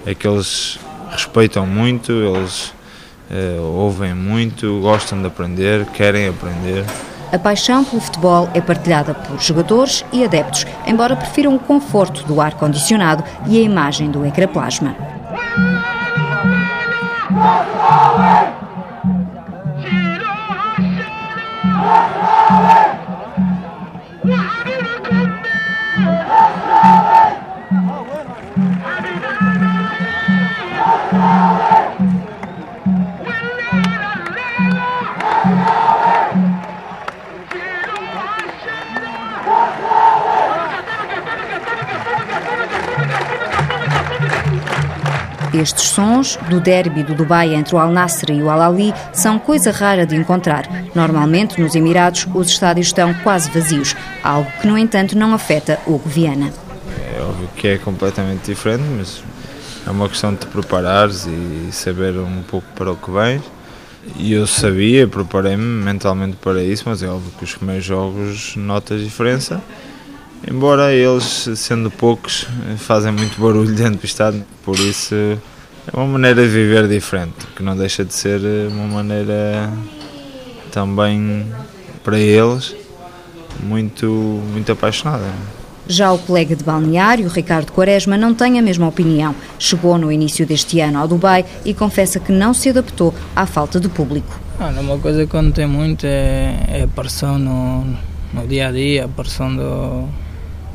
é 0.03 0.15
que 0.15 0.27
eles 0.27 0.79
respeitam 1.11 1.67
muito, 1.67 2.11
eles 2.11 2.73
uh, 3.29 3.61
ouvem 3.61 4.15
muito, 4.15 4.79
gostam 4.81 5.21
de 5.21 5.27
aprender, 5.27 5.85
querem 5.91 6.27
aprender. 6.27 6.85
A 7.31 7.37
paixão 7.37 7.83
pelo 7.83 8.01
futebol 8.01 8.49
é 8.55 8.61
partilhada 8.61 9.13
por 9.13 9.39
jogadores 9.39 10.03
e 10.11 10.23
adeptos, 10.23 10.65
embora 10.87 11.15
prefiram 11.15 11.55
o 11.55 11.59
conforto 11.59 12.23
do 12.23 12.41
ar-condicionado 12.41 13.23
e 13.45 13.59
a 13.59 13.61
imagem 13.61 14.09
do 14.09 14.25
ecrã 14.25 14.47
plasma. 14.47 14.95
Estes 45.59 45.89
sons, 45.89 46.39
do 46.49 46.61
derby 46.61 47.03
do 47.03 47.13
Dubai 47.13 47.53
entre 47.53 47.75
o 47.75 47.79
Al 47.79 47.91
Nasser 47.91 48.31
e 48.31 48.41
o 48.41 48.49
Al 48.49 48.61
Ali, 48.61 48.93
são 49.11 49.37
coisa 49.37 49.71
rara 49.71 50.05
de 50.05 50.15
encontrar. 50.15 50.65
Normalmente, 50.95 51.59
nos 51.59 51.75
Emirados, 51.75 52.25
os 52.33 52.47
estádios 52.47 52.87
estão 52.87 53.13
quase 53.15 53.51
vazios, 53.51 53.93
algo 54.23 54.49
que, 54.61 54.67
no 54.67 54.77
entanto, 54.77 55.17
não 55.17 55.33
afeta 55.33 55.77
o 55.85 55.97
Viana. 55.97 56.53
É 57.13 57.21
óbvio 57.21 57.49
que 57.57 57.67
é 57.67 57.77
completamente 57.77 58.45
diferente, 58.45 58.83
mas 58.97 59.21
é 59.85 59.91
uma 59.91 60.07
questão 60.07 60.31
de 60.31 60.39
te 60.39 60.47
preparares 60.47 61.27
e 61.27 61.73
saber 61.73 62.17
um 62.17 62.41
pouco 62.43 62.67
para 62.73 62.93
o 62.93 62.95
que 62.95 63.11
vens. 63.11 63.41
E 64.15 64.31
eu 64.31 64.47
sabia, 64.47 65.09
preparei-me 65.09 65.83
mentalmente 65.83 66.37
para 66.37 66.63
isso, 66.63 66.85
mas 66.87 67.03
é 67.03 67.07
óbvio 67.09 67.33
que 67.37 67.43
os 67.43 67.53
primeiros 67.53 67.83
jogos 67.83 68.55
notas 68.55 69.01
diferença. 69.01 69.61
Embora 70.47 70.93
eles, 70.93 71.49
sendo 71.55 71.91
poucos, 71.91 72.47
fazem 72.77 73.11
muito 73.11 73.39
barulho 73.39 73.73
dentro 73.73 73.99
do 73.99 74.05
estádio, 74.05 74.43
por 74.63 74.77
isso 74.79 75.13
é 75.15 75.95
uma 75.95 76.05
maneira 76.05 76.43
de 76.43 76.49
viver 76.49 76.87
diferente, 76.87 77.47
que 77.55 77.63
não 77.63 77.75
deixa 77.75 78.05
de 78.05 78.13
ser 78.13 78.39
uma 78.71 78.87
maneira 78.87 79.71
também 80.71 81.45
para 82.03 82.17
eles 82.17 82.75
muito, 83.61 84.05
muito 84.51 84.71
apaixonada. 84.71 85.25
Já 85.87 86.11
o 86.11 86.19
colega 86.19 86.55
de 86.55 86.63
balneário, 86.63 87.27
Ricardo 87.27 87.71
Quaresma, 87.71 88.15
não 88.15 88.33
tem 88.33 88.59
a 88.59 88.61
mesma 88.61 88.87
opinião. 88.87 89.33
Chegou 89.57 89.97
no 89.97 90.11
início 90.11 90.45
deste 90.45 90.79
ano 90.79 90.99
ao 90.99 91.07
Dubai 91.07 91.43
e 91.65 91.73
confessa 91.73 92.19
que 92.19 92.31
não 92.31 92.53
se 92.53 92.69
adaptou 92.69 93.13
à 93.35 93.47
falta 93.47 93.79
de 93.79 93.89
público. 93.89 94.39
Olha, 94.59 94.81
uma 94.81 94.99
coisa 94.99 95.25
que 95.25 95.33
eu 95.33 95.41
notei 95.41 95.65
muito 95.65 96.05
é, 96.05 96.53
é 96.67 96.83
a 96.83 96.87
pressão 96.87 97.39
no, 97.39 97.85
no 98.31 98.47
dia 98.47 98.67
a 98.67 98.71
dia, 98.71 99.05
a 99.05 99.07
pressão 99.07 99.55
do, 99.55 100.07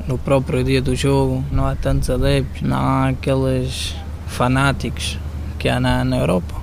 no 0.07 0.19
próprio 0.19 0.63
dia 0.63 0.81
do 0.83 0.95
jogo. 0.95 1.45
Não 1.51 1.67
há 1.67 1.75
tantos 1.75 2.11
adeptos, 2.11 2.63
não 2.63 2.77
há 2.77 3.09
aqueles 3.09 3.95
fanáticos 4.27 5.19
que 5.59 5.69
há 5.69 5.81
na, 5.81 6.05
na 6.05 6.19
Europa. 6.19 6.55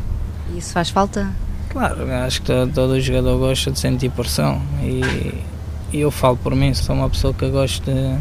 E 0.53 0.57
isso 0.57 0.73
faz 0.73 0.89
falta? 0.89 1.29
Claro, 1.69 2.11
acho 2.25 2.41
que 2.41 2.47
todo, 2.47 2.73
todo 2.73 2.99
jogador 2.99 3.37
gosta 3.37 3.71
de 3.71 3.79
sentir 3.79 4.09
pressão 4.11 4.61
e, 4.83 5.01
e 5.93 6.01
eu 6.01 6.11
falo 6.11 6.35
por 6.35 6.53
mim, 6.53 6.73
sou 6.73 6.95
uma 6.95 7.09
pessoa 7.09 7.33
que 7.33 7.47
gosta 7.47 7.89
de 7.89 8.17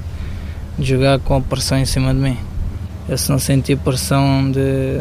de 0.81 0.87
jogar 0.87 1.19
com 1.21 1.37
a 1.37 1.41
pressão 1.41 1.79
em 1.79 1.85
cima 1.85 2.15
de 2.15 2.21
mim. 2.21 2.39
Eu 3.09 3.19
se 3.19 3.31
não 3.31 3.39
sentir 3.39 3.77
pressão 3.77 4.51
de, 4.51 5.01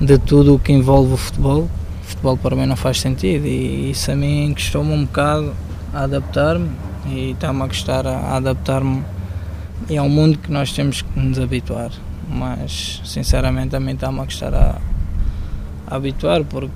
de 0.00 0.18
tudo 0.18 0.54
o 0.54 0.58
que 0.58 0.72
envolve 0.72 1.12
o 1.12 1.16
futebol, 1.16 1.62
o 1.62 2.04
futebol 2.04 2.36
para 2.36 2.56
mim 2.56 2.66
não 2.66 2.76
faz 2.76 3.00
sentido 3.00 3.46
e 3.46 3.90
isso 3.90 4.10
a 4.10 4.16
mim 4.16 4.52
custou-me 4.54 4.92
um 4.92 5.04
bocado 5.04 5.52
a 5.92 6.04
adaptar-me 6.04 6.70
e 7.06 7.32
está-me 7.32 7.62
a 7.62 7.68
custar 7.68 8.06
a 8.06 8.36
adaptar-me 8.36 9.02
e 9.88 9.96
é 9.96 10.02
um 10.02 10.08
mundo 10.08 10.38
que 10.38 10.50
nós 10.50 10.72
temos 10.72 11.02
que 11.02 11.20
nos 11.20 11.38
habituar, 11.38 11.90
mas 12.28 13.00
sinceramente 13.04 13.76
a 13.76 13.80
mim 13.80 13.92
está-me 13.92 14.20
a 14.20 14.24
custar 14.24 14.54
a, 14.54 14.80
a 15.86 15.96
habituar 15.96 16.44
porque 16.44 16.72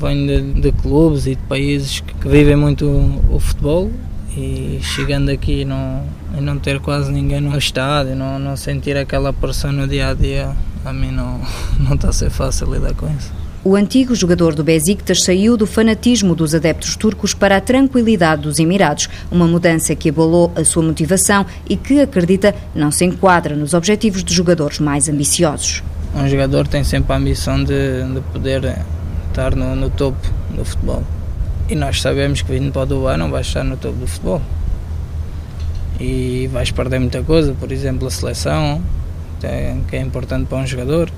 venho 0.00 0.26
de, 0.26 0.60
de, 0.60 0.72
clubes 0.72 1.26
e 1.26 1.36
de 1.36 1.42
países 1.42 2.00
que, 2.00 2.28
vivem 2.28 2.56
muito 2.56 2.86
o, 2.86 3.36
o 3.36 3.40
futebol 3.40 3.90
e 4.36 4.80
chegando 4.82 5.30
aqui 5.30 5.64
não, 5.64 6.04
e 6.36 6.40
não 6.40 6.58
ter 6.58 6.80
quase 6.80 7.12
ninguém 7.12 7.40
no 7.40 7.56
estádio, 7.56 8.16
não, 8.16 8.38
não 8.38 8.56
sentir 8.56 8.96
aquela 8.96 9.32
pressão 9.32 9.72
no 9.72 9.86
dia 9.86 10.08
a 10.08 10.14
dia, 10.14 10.54
a 10.84 10.92
mim 10.92 11.10
não, 11.10 11.40
não 11.78 11.94
está 11.94 12.08
a 12.08 12.12
ser 12.12 12.30
fácil 12.30 12.72
lidar 12.72 12.94
com 12.94 13.06
isso. 13.08 13.41
O 13.64 13.76
antigo 13.76 14.12
jogador 14.12 14.56
do 14.56 14.64
Besiktas 14.64 15.22
saiu 15.22 15.56
do 15.56 15.68
fanatismo 15.68 16.34
dos 16.34 16.52
adeptos 16.52 16.96
turcos 16.96 17.32
para 17.32 17.58
a 17.58 17.60
tranquilidade 17.60 18.42
dos 18.42 18.58
Emirados, 18.58 19.08
uma 19.30 19.46
mudança 19.46 19.94
que 19.94 20.08
abalou 20.08 20.50
a 20.56 20.64
sua 20.64 20.82
motivação 20.82 21.46
e 21.70 21.76
que, 21.76 22.00
acredita, 22.00 22.52
não 22.74 22.90
se 22.90 23.04
enquadra 23.04 23.54
nos 23.54 23.72
objetivos 23.72 24.24
de 24.24 24.34
jogadores 24.34 24.80
mais 24.80 25.08
ambiciosos. 25.08 25.80
Um 26.12 26.28
jogador 26.28 26.66
tem 26.66 26.82
sempre 26.82 27.12
a 27.12 27.16
ambição 27.16 27.62
de, 27.62 28.02
de 28.12 28.20
poder 28.32 28.78
estar 29.28 29.54
no, 29.54 29.76
no, 29.76 29.90
topo 29.90 30.28
do 30.50 30.64
futebol. 30.64 31.04
E 31.68 31.76
nós 31.76 32.00
sabemos 32.00 32.42
que 32.42 32.50
vindo 32.50 32.72
para 32.72 32.82
o 32.82 32.86
Dubai 32.86 33.16
não 33.16 33.30
vais 33.30 33.46
estar 33.46 33.62
no 33.62 33.76
topo 33.76 33.96
do 33.96 34.08
futebol. 34.08 34.42
E 36.00 36.50
vais 36.52 36.72
perder 36.72 36.98
muita 36.98 37.22
coisa, 37.22 37.54
por 37.54 37.70
exemplo, 37.70 38.08
a 38.08 38.10
seleção, 38.10 38.82
que 39.88 39.94
é 39.94 40.00
importante 40.00 40.46
para 40.46 40.58
um 40.58 40.66
jogador 40.66 41.08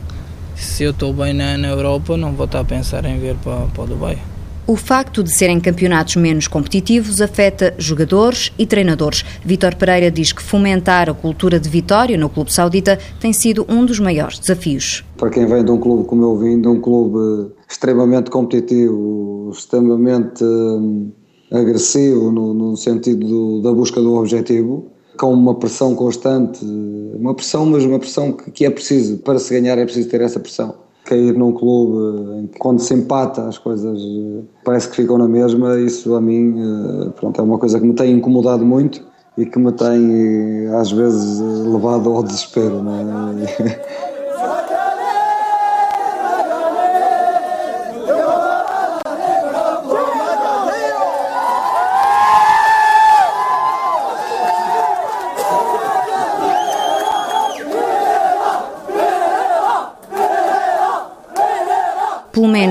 se 0.54 0.84
eu 0.84 0.90
estou 0.90 1.12
bem 1.12 1.32
na, 1.32 1.56
na 1.56 1.68
Europa, 1.68 2.16
não 2.16 2.32
vou 2.32 2.46
estar 2.46 2.60
a 2.60 2.64
pensar 2.64 3.04
em 3.04 3.18
vir 3.18 3.36
para, 3.36 3.66
para 3.66 3.84
o 3.84 3.86
Dubai. 3.86 4.18
O 4.66 4.76
facto 4.76 5.22
de 5.22 5.30
serem 5.30 5.60
campeonatos 5.60 6.16
menos 6.16 6.48
competitivos 6.48 7.20
afeta 7.20 7.74
jogadores 7.76 8.50
e 8.58 8.64
treinadores. 8.64 9.22
Vítor 9.44 9.74
Pereira 9.74 10.10
diz 10.10 10.32
que 10.32 10.42
fomentar 10.42 11.10
a 11.10 11.12
cultura 11.12 11.60
de 11.60 11.68
vitória 11.68 12.16
no 12.16 12.30
clube 12.30 12.50
saudita 12.50 12.98
tem 13.20 13.30
sido 13.30 13.66
um 13.68 13.84
dos 13.84 14.00
maiores 14.00 14.38
desafios. 14.38 15.04
Para 15.18 15.28
quem 15.28 15.44
vem 15.44 15.62
de 15.62 15.70
um 15.70 15.78
clube 15.78 16.08
como 16.08 16.24
eu 16.24 16.38
vim, 16.38 16.62
de 16.62 16.68
um 16.68 16.80
clube 16.80 17.52
extremamente 17.68 18.30
competitivo, 18.30 19.50
extremamente 19.52 20.42
hum, 20.42 21.12
agressivo 21.52 22.32
no, 22.32 22.54
no 22.54 22.74
sentido 22.74 23.26
do, 23.26 23.60
da 23.60 23.70
busca 23.70 24.00
do 24.00 24.14
objetivo, 24.14 24.93
com 25.16 25.32
uma 25.32 25.54
pressão 25.54 25.94
constante, 25.94 26.64
uma 26.64 27.34
pressão, 27.34 27.66
mas 27.66 27.84
uma 27.84 27.98
pressão 27.98 28.32
que, 28.32 28.50
que 28.50 28.64
é 28.64 28.70
preciso, 28.70 29.18
para 29.18 29.38
se 29.38 29.52
ganhar 29.52 29.78
é 29.78 29.84
preciso 29.84 30.08
ter 30.08 30.20
essa 30.20 30.40
pressão. 30.40 30.74
Cair 31.04 31.34
num 31.34 31.52
clube 31.52 32.40
em 32.40 32.46
que 32.46 32.58
quando 32.58 32.80
se 32.80 32.94
empata 32.94 33.46
as 33.46 33.58
coisas 33.58 34.00
eh, 34.00 34.42
parece 34.64 34.88
que 34.88 34.96
ficam 34.96 35.18
na 35.18 35.28
mesma, 35.28 35.78
isso 35.78 36.14
a 36.14 36.20
mim 36.20 36.54
eh, 36.58 37.10
pronto, 37.16 37.38
é 37.38 37.44
uma 37.44 37.58
coisa 37.58 37.78
que 37.78 37.86
me 37.86 37.94
tem 37.94 38.12
incomodado 38.12 38.64
muito 38.64 39.02
e 39.36 39.44
que 39.44 39.58
me 39.58 39.70
tem 39.72 40.66
às 40.74 40.90
vezes 40.90 41.40
levado 41.66 42.10
ao 42.10 42.22
desespero. 42.22 42.82
Não 42.82 42.94
é? 42.94 44.04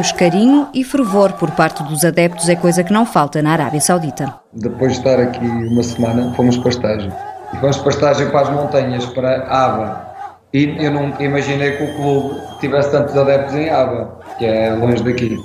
Pelo 0.03 0.12
menos 0.12 0.12
carinho 0.12 0.67
e 0.74 0.83
fervor 0.83 1.31
por 1.33 1.51
parte 1.51 1.81
dos 1.83 2.03
adeptos 2.03 2.50
é 2.50 2.57
coisa 2.57 2.83
que 2.83 2.91
não 2.91 3.05
falta 3.05 3.41
na 3.41 3.53
Arábia 3.53 3.79
Saudita. 3.79 4.33
Depois 4.51 4.91
de 4.91 4.98
estar 4.98 5.17
aqui 5.17 5.45
uma 5.45 5.81
semana, 5.81 6.33
fomos 6.36 6.57
para 6.57 6.69
estágio. 6.72 7.13
E 7.53 7.57
fomos 7.57 7.77
para 7.77 7.89
estágio 7.89 8.29
para 8.29 8.41
as 8.41 8.50
montanhas, 8.50 9.05
para 9.05 9.48
Aba. 9.48 10.13
E 10.53 10.75
eu 10.77 10.91
não 10.91 11.13
imaginei 11.22 11.77
que 11.77 11.83
o 11.83 11.95
clube 11.95 12.41
tivesse 12.60 12.91
tantos 12.91 13.15
adeptos 13.15 13.55
em 13.55 13.69
Aba, 13.69 14.19
que 14.38 14.45
é 14.45 14.74
longe 14.74 15.01
daqui. 15.03 15.41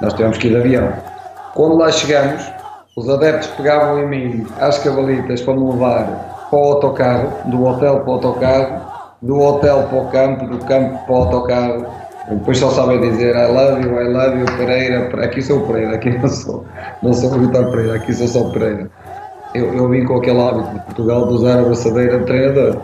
Nós 0.00 0.12
tivemos 0.12 0.38
que 0.38 0.46
ir 0.46 0.50
de 0.50 0.56
avião. 0.56 0.92
Quando 1.54 1.76
lá 1.76 1.90
chegamos, 1.90 2.48
os 2.96 3.08
adeptos 3.08 3.48
pegavam 3.56 3.98
em 3.98 4.06
mim 4.06 4.46
às 4.60 4.78
cavalitas 4.78 5.40
para 5.40 5.54
me 5.54 5.72
levar 5.72 6.46
para 6.48 6.56
o 6.56 6.62
autocarro, 6.62 7.32
do 7.46 7.64
hotel 7.64 7.98
para 8.00 8.08
o 8.08 8.12
autocarro, 8.12 8.80
do 9.20 9.40
hotel 9.40 9.82
para 9.88 9.98
o 9.98 10.06
campo, 10.10 10.46
do 10.46 10.58
campo 10.58 11.04
para 11.06 11.12
o 11.12 11.16
autocarro 11.16 12.05
depois 12.30 12.58
só 12.58 12.70
sabem 12.70 13.00
dizer 13.00 13.36
I 13.36 13.46
love 13.46 13.82
you, 13.82 14.00
I 14.00 14.08
love 14.08 14.38
you, 14.38 14.46
Pereira. 14.56 15.24
Aqui 15.24 15.40
sou 15.40 15.60
o 15.60 15.66
Pereira, 15.66 15.94
aqui 15.94 16.10
não 16.10 16.28
sou, 16.28 16.64
não 17.02 17.12
sou 17.12 17.32
o 17.32 17.38
Vitor 17.38 17.70
Pereira, 17.70 17.94
aqui 17.94 18.12
sou 18.12 18.26
só 18.26 18.40
o 18.40 18.52
Pereira. 18.52 18.90
Eu, 19.54 19.72
eu 19.74 19.88
vim 19.88 20.04
com 20.04 20.16
aquele 20.16 20.40
hábito 20.40 20.74
de 20.74 20.80
Portugal 20.80 21.28
de 21.28 21.34
usar 21.34 21.60
a 21.60 21.62
braçadeira 21.62 22.18
de 22.18 22.24
treinador. 22.26 22.76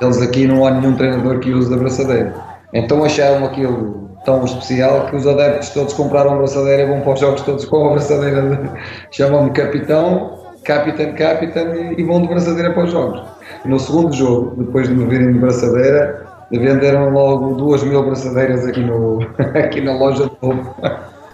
Eles 0.00 0.20
aqui 0.20 0.46
não 0.46 0.66
há 0.66 0.70
nenhum 0.72 0.94
treinador 0.96 1.38
que 1.40 1.52
use 1.52 1.72
a 1.72 1.76
braçadeira. 1.76 2.34
Então 2.72 3.04
acharam 3.04 3.44
aquilo 3.44 4.10
tão 4.24 4.44
especial 4.44 5.06
que 5.06 5.16
os 5.16 5.26
adeptos 5.26 5.70
todos 5.70 5.92
compraram 5.94 6.34
a 6.34 6.36
braçadeira 6.36 6.82
e 6.82 6.86
vão 6.86 7.00
para 7.00 7.12
os 7.14 7.20
jogos 7.20 7.42
todos 7.42 7.64
com 7.64 7.88
a 7.88 7.92
braçadeira. 7.92 8.72
Chamam-me 9.10 9.50
capitão, 9.50 10.38
capitão, 10.62 11.14
capitão 11.14 11.74
e 11.96 12.02
vão 12.02 12.22
de 12.22 12.28
braçadeira 12.28 12.72
para 12.72 12.84
os 12.84 12.92
jogos. 12.92 13.22
No 13.64 13.78
segundo 13.78 14.12
jogo, 14.14 14.62
depois 14.62 14.88
de 14.88 14.94
me 14.94 15.06
virem 15.06 15.32
de 15.32 15.38
braçadeira, 15.38 16.23
venderam 16.50 17.10
logo 17.10 17.54
duas 17.54 17.82
mil 17.82 18.02
braçadeiras 18.04 18.66
aqui, 18.66 18.80
no, 18.80 19.20
aqui 19.54 19.80
na 19.80 19.92
loja 19.92 20.24
do 20.24 20.30
povo. 20.30 20.74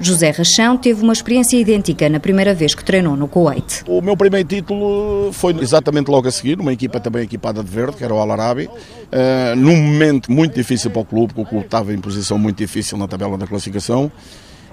José 0.03 0.31
Rachão 0.31 0.79
teve 0.79 1.03
uma 1.03 1.12
experiência 1.12 1.59
idêntica 1.59 2.09
na 2.09 2.18
primeira 2.18 2.55
vez 2.55 2.75
que 2.75 2.83
treinou 2.83 3.16
no 3.16 3.29
Kuwait. 3.29 3.85
O 3.87 4.01
meu 4.01 4.16
primeiro 4.16 4.49
título 4.49 5.31
foi 5.31 5.55
exatamente 5.61 6.11
logo 6.11 6.27
a 6.27 6.31
seguir, 6.31 6.57
numa 6.57 6.73
equipa 6.73 6.99
também 6.99 7.23
equipada 7.23 7.62
de 7.62 7.70
verde, 7.70 7.99
que 7.99 8.05
era 8.05 8.14
o 8.14 8.18
Al 8.18 8.33
Arabi, 8.33 8.64
uh, 8.66 9.55
num 9.57 9.77
momento 9.77 10.33
muito 10.33 10.55
difícil 10.55 10.90
para 10.90 11.03
o 11.03 11.05
clube, 11.05 11.35
porque 11.35 11.42
o 11.42 11.51
clube 11.51 11.66
estava 11.66 11.92
em 11.92 12.01
posição 12.01 12.38
muito 12.38 12.57
difícil 12.57 12.96
na 12.96 13.07
tabela 13.07 13.37
da 13.37 13.46
classificação. 13.46 14.11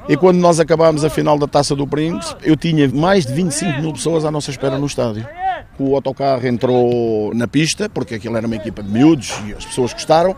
E 0.07 0.15
quando 0.15 0.37
nós 0.37 0.61
acabámos 0.61 1.03
a 1.03 1.09
final 1.09 1.37
da 1.37 1.47
Taça 1.47 1.75
do 1.75 1.85
Príncipe, 1.85 2.41
eu 2.49 2.55
tinha 2.55 2.87
mais 2.87 3.25
de 3.25 3.33
25 3.33 3.81
mil 3.81 3.91
pessoas 3.91 4.23
à 4.23 4.31
nossa 4.31 4.49
espera 4.49 4.77
no 4.77 4.85
estádio. 4.85 5.27
O 5.79 5.95
autocarro 5.95 6.45
entrou 6.47 7.33
na 7.33 7.47
pista, 7.47 7.87
porque 7.87 8.15
aquilo 8.15 8.35
era 8.35 8.47
uma 8.47 8.55
equipa 8.55 8.81
de 8.81 8.89
miúdos 8.89 9.33
e 9.45 9.53
as 9.53 9.65
pessoas 9.65 9.93
gostaram. 9.93 10.35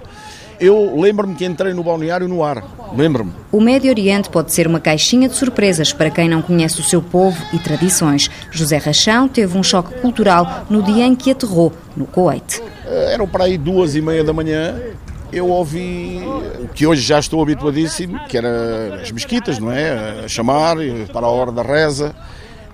Eu 0.60 1.00
lembro-me 1.00 1.36
que 1.36 1.46
entrei 1.46 1.74
no 1.74 1.82
balneário 1.82 2.28
no 2.28 2.44
ar. 2.44 2.62
Lembro-me. 2.94 3.32
O 3.50 3.62
Médio 3.62 3.90
Oriente 3.90 4.30
pode 4.30 4.52
ser 4.52 4.68
uma 4.68 4.82
caixinha 4.82 5.30
de 5.30 5.36
surpresas 5.36 5.94
para 5.94 6.10
quem 6.10 6.28
não 6.28 6.42
conhece 6.42 6.82
o 6.82 6.84
seu 6.84 7.02
povo 7.02 7.42
e 7.54 7.60
tradições. 7.60 8.30
José 8.52 8.78
Rachão 8.78 9.30
teve 9.30 9.58
um 9.58 9.64
choque 9.64 9.94
cultural 10.02 10.66
no 10.70 10.84
dia 10.84 11.06
em 11.06 11.16
que 11.16 11.32
aterrou 11.32 11.72
no 11.96 12.06
Kuwait. 12.06 12.62
Eh, 12.86 13.14
eram 13.14 13.26
para 13.26 13.46
aí 13.46 13.58
duas 13.58 13.96
e 13.96 14.02
meia 14.02 14.24
da 14.24 14.34
manhã. 14.34 14.76
Eu 15.32 15.48
ouvi 15.48 16.22
o 16.60 16.68
que 16.68 16.86
hoje 16.86 17.04
já 17.04 17.20
estou 17.20 17.42
habituadíssimo, 17.42 18.20
que 18.28 18.38
era 18.38 19.00
as 19.02 19.12
mesquitas, 19.12 19.60
não 19.60 19.72
é? 19.72 20.24
A 20.26 20.28
chamar 20.28 20.76
para 21.14 21.26
a 21.26 21.30
hora 21.30 21.52
da 21.54 21.62
reza. 21.62 22.14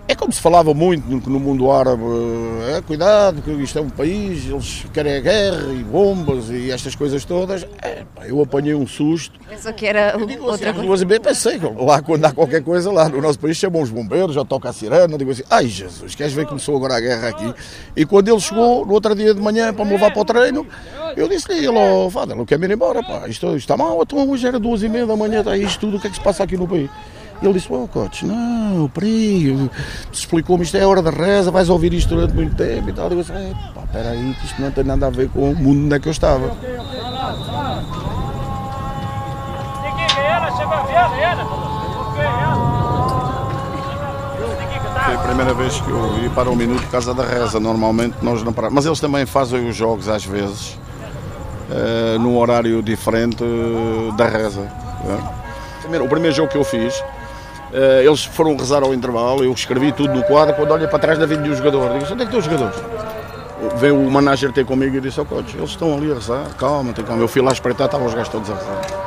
É 0.08 0.14
como 0.14 0.32
se 0.32 0.40
falava 0.40 0.72
muito 0.72 1.28
no 1.28 1.40
mundo 1.40 1.72
árabe, 1.72 2.04
é, 2.70 2.80
cuidado, 2.82 3.42
que 3.42 3.50
isto 3.54 3.80
é 3.80 3.82
um 3.82 3.90
país, 3.90 4.46
eles 4.46 4.86
querem 4.94 5.16
a 5.16 5.20
guerra 5.20 5.74
e 5.74 5.84
bombas 5.84 6.52
e 6.52 6.70
estas 6.70 6.94
coisas 6.94 7.26
todas. 7.26 7.66
É, 7.82 8.04
pá, 8.14 8.28
eu 8.28 8.40
apanhei 8.40 8.76
um 8.76 8.86
susto. 8.86 9.40
Pensou 9.50 9.74
que 9.74 9.84
era 9.84 10.16
digo 10.28 10.46
outra 10.46 10.70
assim, 10.70 10.86
coisa? 10.86 11.06
Bem, 11.06 11.20
pensei, 11.20 11.60
lá 11.76 12.04
quando 12.04 12.24
há 12.24 12.32
qualquer 12.32 12.64
coisa, 12.64 12.92
lá 12.92 13.10
no 13.10 13.20
nosso 13.20 13.40
país 13.40 13.58
chamam 13.58 13.82
os 13.82 13.90
bombeiros, 13.90 14.36
já 14.36 14.46
toca 14.46 14.70
a 14.70 14.74
sirena, 14.74 15.18
digo 15.18 15.32
assim, 15.32 15.44
ai 15.50 15.66
Jesus, 15.66 16.14
queres 16.14 16.34
ver 16.34 16.44
que 16.44 16.50
começou 16.50 16.78
agora 16.78 16.98
a 16.98 17.00
guerra 17.00 17.30
aqui? 17.30 17.52
E 17.96 18.06
quando 18.06 18.28
ele 18.28 18.40
chegou, 18.40 18.86
no 18.86 18.94
outro 18.94 19.16
dia 19.16 19.34
de 19.34 19.42
manhã, 19.42 19.74
para 19.74 19.86
me 19.86 19.94
levar 19.94 20.12
para 20.12 20.22
o 20.22 20.26
treino, 20.26 20.68
eu 21.18 21.28
disse-lhe, 21.28 21.66
ele, 21.66 21.70
oh, 21.70 22.12
Fada, 22.12 22.36
eu 22.36 22.46
quero 22.46 22.64
ir 22.64 22.70
embora, 22.70 23.02
pá, 23.02 23.28
isto, 23.28 23.48
isto 23.48 23.58
está 23.58 23.76
mal, 23.76 24.00
então 24.04 24.30
hoje 24.30 24.46
era 24.46 24.60
duas 24.60 24.84
e 24.84 24.88
meia 24.88 25.08
da 25.08 25.16
manhã, 25.16 25.40
está 25.40 25.58
isto 25.58 25.80
tudo, 25.80 25.98
o 25.98 26.00
que 26.00 26.06
é 26.06 26.10
que 26.12 26.18
se 26.18 26.22
passa 26.22 26.44
aqui 26.44 26.56
no 26.56 26.68
país? 26.68 26.92
Ele 27.42 27.54
disse, 27.54 27.68
oh 27.72 27.88
coach, 27.88 28.26
não, 28.26 28.90
peraí, 28.90 29.70
explicou-me 30.12 30.64
isto 30.64 30.78
é 30.78 30.86
hora 30.86 31.02
da 31.02 31.12
reza, 31.12 31.52
vais 31.52 31.70
ouvir 31.70 31.94
isto 31.94 32.16
durante 32.16 32.34
muito 32.34 32.56
tempo 32.56 32.90
e 32.90 32.94
tal. 32.94 33.10
Eu 33.10 33.22
disse, 33.22 33.32
é, 33.32 33.54
pá, 33.74 33.82
peraí, 33.92 34.34
que 34.40 34.46
isto 34.46 34.62
não 34.62 34.72
tem 34.72 34.84
nada 34.84 35.08
a 35.08 35.10
ver 35.10 35.30
com 35.30 35.52
o 35.52 35.56
mundo 35.56 35.86
onde 35.86 35.96
é 35.96 36.00
que 36.00 36.08
eu 36.08 36.12
estava. 36.12 36.50
Foi 45.06 45.14
a 45.14 45.20
primeira 45.20 45.54
vez 45.54 45.80
que 45.80 45.90
eu 45.90 46.18
ia 46.24 46.30
para 46.32 46.50
um 46.50 46.56
minuto 46.56 46.82
por 46.82 46.92
causa 46.92 47.14
da 47.14 47.24
reza. 47.24 47.60
Normalmente 47.60 48.16
nós 48.24 48.42
não 48.42 48.52
paramos. 48.52 48.74
Mas 48.74 48.86
eles 48.86 49.00
também 49.00 49.26
fazem 49.26 49.70
os 49.70 49.76
jogos 49.76 50.10
às 50.10 50.26
vezes 50.26 50.80
uh, 51.70 52.18
num 52.20 52.38
horário 52.38 52.82
diferente 52.82 53.44
uh, 53.44 54.12
da 54.14 54.28
reza. 54.28 54.62
Uh. 54.62 55.46
O 56.04 56.10
primeiro 56.10 56.36
jogo 56.36 56.50
que 56.50 56.58
eu 56.58 56.64
fiz, 56.64 57.04
eles 57.74 58.24
foram 58.24 58.56
rezar 58.56 58.84
ao 58.84 58.94
intervalo, 58.94 59.44
eu 59.44 59.52
escrevi 59.52 59.92
tudo 59.92 60.14
no 60.14 60.24
quadro, 60.24 60.56
quando 60.56 60.72
olhei 60.72 60.88
para 60.88 61.00
trás 61.00 61.20
da 61.20 61.26
vida 61.26 61.44
de 61.44 61.50
um 61.50 61.56
jogador, 61.56 61.94
digo, 61.94 62.06
onde 62.12 62.24
é 62.24 62.26
que 62.26 62.36
estão 62.36 62.40
os 62.40 62.46
jogadores? 62.46 62.76
Veio 63.78 64.00
o 64.00 64.12
manager 64.12 64.52
ter 64.52 64.66
comigo 64.66 64.96
e 64.96 65.02
disse 65.02 65.20
ao 65.20 65.26
oh, 65.26 65.36
coach, 65.36 65.56
eles 65.58 65.72
estão 65.72 65.94
ali 65.94 66.12
a 66.12 66.16
rezar, 66.16 66.46
calma, 66.58 66.94
tem 66.94 67.04
calma. 67.04 67.22
Eu 67.22 67.28
fui 67.28 67.42
lá 67.42 67.52
espreitar, 67.52 67.86
estavam 67.86 68.06
os 68.06 68.14
gajos 68.14 68.30
todos 68.30 68.50
a 68.50 68.54
rezar. 68.54 69.06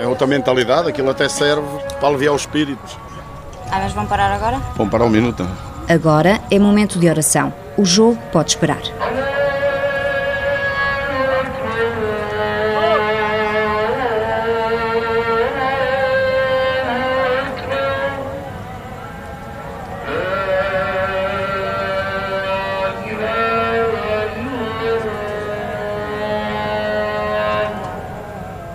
É 0.00 0.06
outra 0.06 0.26
mentalidade, 0.26 0.88
aquilo 0.88 1.10
até 1.10 1.28
serve 1.28 1.66
para 1.98 2.08
aliviar 2.08 2.34
os 2.34 2.42
espíritos. 2.42 2.96
Ah, 3.70 3.80
mas 3.80 3.92
vão 3.92 4.06
parar 4.06 4.32
agora? 4.32 4.58
Vão 4.76 4.88
parar 4.88 5.04
um 5.04 5.10
minuto. 5.10 5.46
Agora 5.88 6.40
é 6.50 6.58
momento 6.58 6.98
de 6.98 7.08
oração. 7.08 7.52
O 7.76 7.84
jogo 7.84 8.18
pode 8.32 8.50
esperar. 8.50 8.80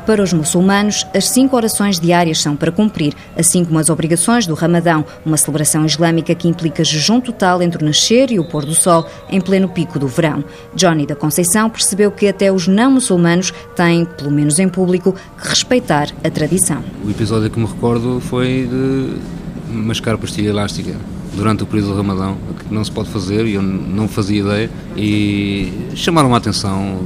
Para 0.10 0.24
os 0.24 0.34
muçulmanos, 0.34 1.06
as 1.14 1.30
cinco 1.30 1.56
orações 1.56 2.00
diárias 2.00 2.42
são 2.42 2.56
para 2.56 2.72
cumprir, 2.72 3.14
assim 3.38 3.64
como 3.64 3.78
as 3.78 3.92
obrigações 3.92 4.48
do 4.48 4.56
Ramadão, 4.56 5.06
uma 5.24 5.38
celebração 5.38 5.86
islâmica 5.86 6.34
que 6.34 6.48
implica 6.48 6.84
jejum 6.84 7.22
total 7.22 7.62
entre 7.62 7.84
o 7.84 7.86
nascer 7.86 8.32
e 8.32 8.40
o 8.40 8.44
pôr 8.44 8.66
do 8.66 8.74
sol, 8.74 9.06
em 9.30 9.40
pleno 9.40 9.70
pico 9.70 10.00
do 10.00 10.08
verão. 10.08 10.44
Johnny 10.74 11.06
da 11.06 11.16
Conceição 11.16 11.70
percebeu 11.70 12.10
que 12.10 12.28
até 12.28 12.52
os 12.52 12.68
não 12.68 12.94
muçulmanos 12.94 13.54
têm, 13.76 14.04
pelo 14.04 14.32
menos 14.32 14.58
em 14.58 14.68
público, 14.68 15.14
que 15.40 15.48
respeitar 15.48 16.08
a 16.24 16.30
tradição. 16.32 16.84
O 17.06 17.12
episódio 17.12 17.48
que 17.52 17.60
me 17.60 17.68
recordo 17.68 18.20
foi 18.20 18.68
de 18.68 19.72
mascar 19.72 20.18
pastilha 20.18 20.50
elástica 20.50 20.96
durante 21.36 21.62
o 21.62 21.68
período 21.68 21.90
do 21.90 21.98
Ramadão, 21.98 22.36
que 22.58 22.74
não 22.74 22.84
se 22.84 22.92
pode 22.92 23.10
fazer 23.10 23.46
e 23.46 23.54
eu 23.54 23.62
não 23.62 24.08
fazia 24.08 24.40
ideia, 24.40 24.72
e 24.98 25.72
chamaram 25.94 26.34
a 26.34 26.38
atenção, 26.40 27.06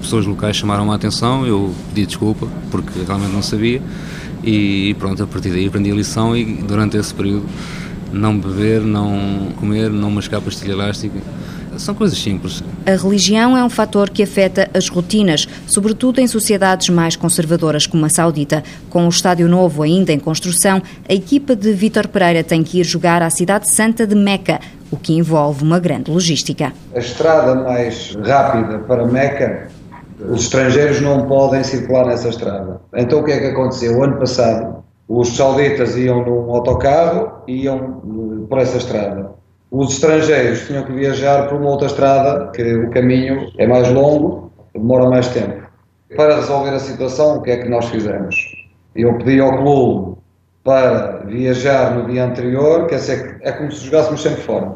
pessoas 0.00 0.26
locais 0.26 0.56
chamaram 0.56 0.90
a 0.90 0.94
atenção, 0.94 1.46
eu 1.46 1.74
pedi 1.88 2.06
desculpa 2.06 2.48
porque 2.70 3.00
realmente 3.06 3.32
não 3.32 3.42
sabia, 3.42 3.80
e 4.42 4.94
pronto, 4.98 5.22
a 5.22 5.26
partir 5.26 5.50
daí 5.50 5.66
aprendi 5.66 5.90
a 5.90 5.94
lição 5.94 6.36
e 6.36 6.44
durante 6.44 6.96
esse 6.96 7.12
período 7.14 7.46
não 8.12 8.38
beber, 8.38 8.80
não 8.80 9.52
comer, 9.56 9.90
não 9.90 10.10
mascar 10.10 10.40
pastilha 10.40 10.72
elástica. 10.72 11.20
São 11.76 11.94
coisas 11.94 12.18
simples. 12.18 12.62
A 12.84 12.90
religião 12.90 13.56
é 13.56 13.64
um 13.64 13.70
fator 13.70 14.10
que 14.10 14.22
afeta 14.22 14.68
as 14.74 14.88
rotinas, 14.88 15.48
sobretudo 15.66 16.20
em 16.20 16.26
sociedades 16.26 16.88
mais 16.90 17.16
conservadoras 17.16 17.86
como 17.86 18.04
a 18.04 18.08
saudita. 18.08 18.62
Com 18.90 19.06
o 19.06 19.08
estádio 19.08 19.48
novo 19.48 19.82
ainda 19.82 20.12
em 20.12 20.18
construção, 20.18 20.82
a 21.08 21.14
equipa 21.14 21.56
de 21.56 21.72
Vítor 21.72 22.08
Pereira 22.08 22.44
tem 22.44 22.62
que 22.62 22.80
ir 22.80 22.84
jogar 22.84 23.22
à 23.22 23.30
cidade 23.30 23.72
santa 23.72 24.06
de 24.06 24.14
Meca, 24.14 24.60
o 24.90 24.96
que 24.96 25.14
envolve 25.14 25.62
uma 25.62 25.78
grande 25.78 26.10
logística. 26.10 26.72
A 26.94 26.98
estrada 26.98 27.54
mais 27.54 28.14
rápida 28.16 28.78
para 28.80 29.06
Meca, 29.06 29.68
os 30.28 30.42
estrangeiros 30.42 31.00
não 31.00 31.26
podem 31.26 31.62
circular 31.64 32.06
nessa 32.06 32.28
estrada. 32.28 32.80
Então 32.94 33.20
o 33.20 33.24
que 33.24 33.32
é 33.32 33.40
que 33.40 33.46
aconteceu? 33.46 33.98
O 33.98 34.04
ano 34.04 34.18
passado, 34.18 34.84
os 35.08 35.36
sauditas 35.36 35.96
iam 35.96 36.24
num 36.24 36.54
autocarro 36.54 37.42
e 37.46 37.64
iam 37.64 38.46
por 38.48 38.58
essa 38.58 38.78
estrada 38.78 39.40
os 39.70 39.92
estrangeiros 39.92 40.66
tinham 40.66 40.84
que 40.84 40.92
viajar 40.92 41.48
por 41.48 41.60
uma 41.60 41.70
outra 41.70 41.86
estrada, 41.86 42.50
que 42.50 42.74
o 42.74 42.90
caminho 42.90 43.52
é 43.56 43.66
mais 43.66 43.88
longo, 43.90 44.50
demora 44.74 45.08
mais 45.08 45.28
tempo. 45.28 45.62
Para 46.16 46.36
resolver 46.36 46.70
a 46.70 46.78
situação, 46.80 47.36
o 47.36 47.42
que 47.42 47.52
é 47.52 47.56
que 47.58 47.68
nós 47.68 47.88
fizemos? 47.88 48.34
Eu 48.96 49.16
pedi 49.18 49.38
ao 49.38 49.56
clube 49.58 50.18
para 50.64 51.22
viajar 51.26 51.94
no 51.94 52.10
dia 52.10 52.24
anterior, 52.24 52.88
quer 52.88 52.96
dizer, 52.96 53.38
é 53.42 53.52
como 53.52 53.70
se 53.70 53.84
jogássemos 53.84 54.22
sempre 54.22 54.42
fora. 54.42 54.72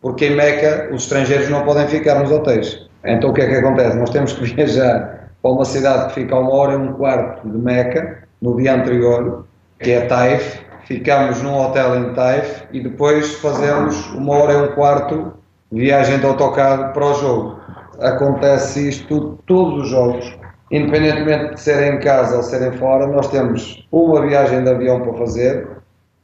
Porque 0.00 0.26
em 0.26 0.36
Meca 0.36 0.90
os 0.94 1.02
estrangeiros 1.02 1.48
não 1.48 1.64
podem 1.64 1.88
ficar 1.88 2.20
nos 2.20 2.30
hotéis. 2.30 2.85
Então 3.06 3.30
o 3.30 3.32
que 3.32 3.42
é 3.42 3.48
que 3.48 3.54
acontece? 3.54 3.96
Nós 3.96 4.10
temos 4.10 4.32
que 4.32 4.44
viajar 4.54 5.30
para 5.42 5.50
uma 5.50 5.64
cidade 5.64 6.08
que 6.08 6.20
fica 6.20 6.34
a 6.34 6.40
uma 6.40 6.52
hora 6.52 6.72
e 6.72 6.76
um 6.76 6.92
quarto 6.94 7.48
de 7.48 7.56
Meca, 7.56 8.22
no 8.42 8.56
dia 8.56 8.74
anterior, 8.74 9.46
que 9.78 9.92
é 9.92 10.06
Taif, 10.06 10.60
ficamos 10.84 11.42
num 11.42 11.56
hotel 11.56 11.96
em 11.96 12.14
Taif 12.14 12.64
e 12.72 12.80
depois 12.80 13.34
fazemos 13.36 14.12
uma 14.14 14.34
hora 14.34 14.52
e 14.52 14.56
um 14.56 14.68
quarto 14.74 15.32
viagem 15.70 16.18
de 16.18 16.26
autocarro 16.26 16.92
para 16.92 17.04
o 17.04 17.14
jogo. 17.14 17.60
Acontece 18.00 18.88
isto 18.88 19.38
todos 19.46 19.84
os 19.84 19.88
jogos, 19.88 20.36
independentemente 20.70 21.54
de 21.54 21.60
serem 21.60 21.96
em 21.96 22.00
casa 22.00 22.36
ou 22.36 22.42
serem 22.42 22.72
fora, 22.72 23.06
nós 23.06 23.28
temos 23.28 23.86
uma 23.90 24.20
viagem 24.26 24.62
de 24.62 24.70
avião 24.70 25.00
para 25.00 25.14
fazer 25.14 25.68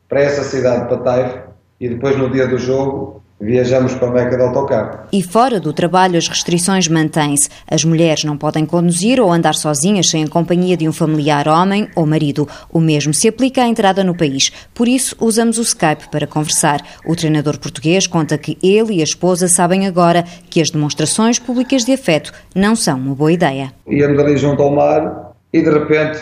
para 0.08 0.20
essa 0.20 0.42
cidade, 0.42 0.88
para 0.88 0.98
Taif, 0.98 1.38
e 1.80 1.88
depois 1.88 2.16
no 2.18 2.28
dia 2.30 2.46
do 2.46 2.58
jogo 2.58 3.22
viajamos 3.42 3.94
para 3.96 4.08
a 4.08 4.10
Meca 4.12 4.36
de 4.36 4.42
autocarro. 4.42 5.00
E 5.12 5.20
fora 5.20 5.58
do 5.58 5.72
trabalho, 5.72 6.16
as 6.16 6.28
restrições 6.28 6.86
mantêm-se. 6.86 7.48
As 7.68 7.84
mulheres 7.84 8.22
não 8.22 8.38
podem 8.38 8.64
conduzir 8.64 9.20
ou 9.20 9.32
andar 9.32 9.54
sozinhas 9.54 10.08
sem 10.08 10.24
a 10.24 10.28
companhia 10.28 10.76
de 10.76 10.88
um 10.88 10.92
familiar 10.92 11.48
homem 11.48 11.88
ou 11.96 12.06
marido. 12.06 12.48
O 12.72 12.80
mesmo 12.80 13.12
se 13.12 13.26
aplica 13.26 13.64
à 13.64 13.66
entrada 13.66 14.04
no 14.04 14.16
país. 14.16 14.52
Por 14.72 14.86
isso, 14.86 15.16
usamos 15.20 15.58
o 15.58 15.62
Skype 15.62 16.08
para 16.10 16.26
conversar. 16.26 16.80
O 17.04 17.16
treinador 17.16 17.58
português 17.58 18.06
conta 18.06 18.38
que 18.38 18.56
ele 18.62 18.94
e 18.94 19.00
a 19.00 19.04
esposa 19.04 19.48
sabem 19.48 19.88
agora 19.88 20.24
que 20.48 20.60
as 20.60 20.70
demonstrações 20.70 21.40
públicas 21.40 21.84
de 21.84 21.92
afeto 21.92 22.32
não 22.54 22.76
são 22.76 22.96
uma 22.96 23.14
boa 23.14 23.32
ideia. 23.32 23.72
Íamos 23.88 24.20
ali 24.20 24.36
junto 24.36 24.62
ao 24.62 24.70
mar 24.70 25.32
e 25.52 25.60
de 25.60 25.70
repente 25.70 26.20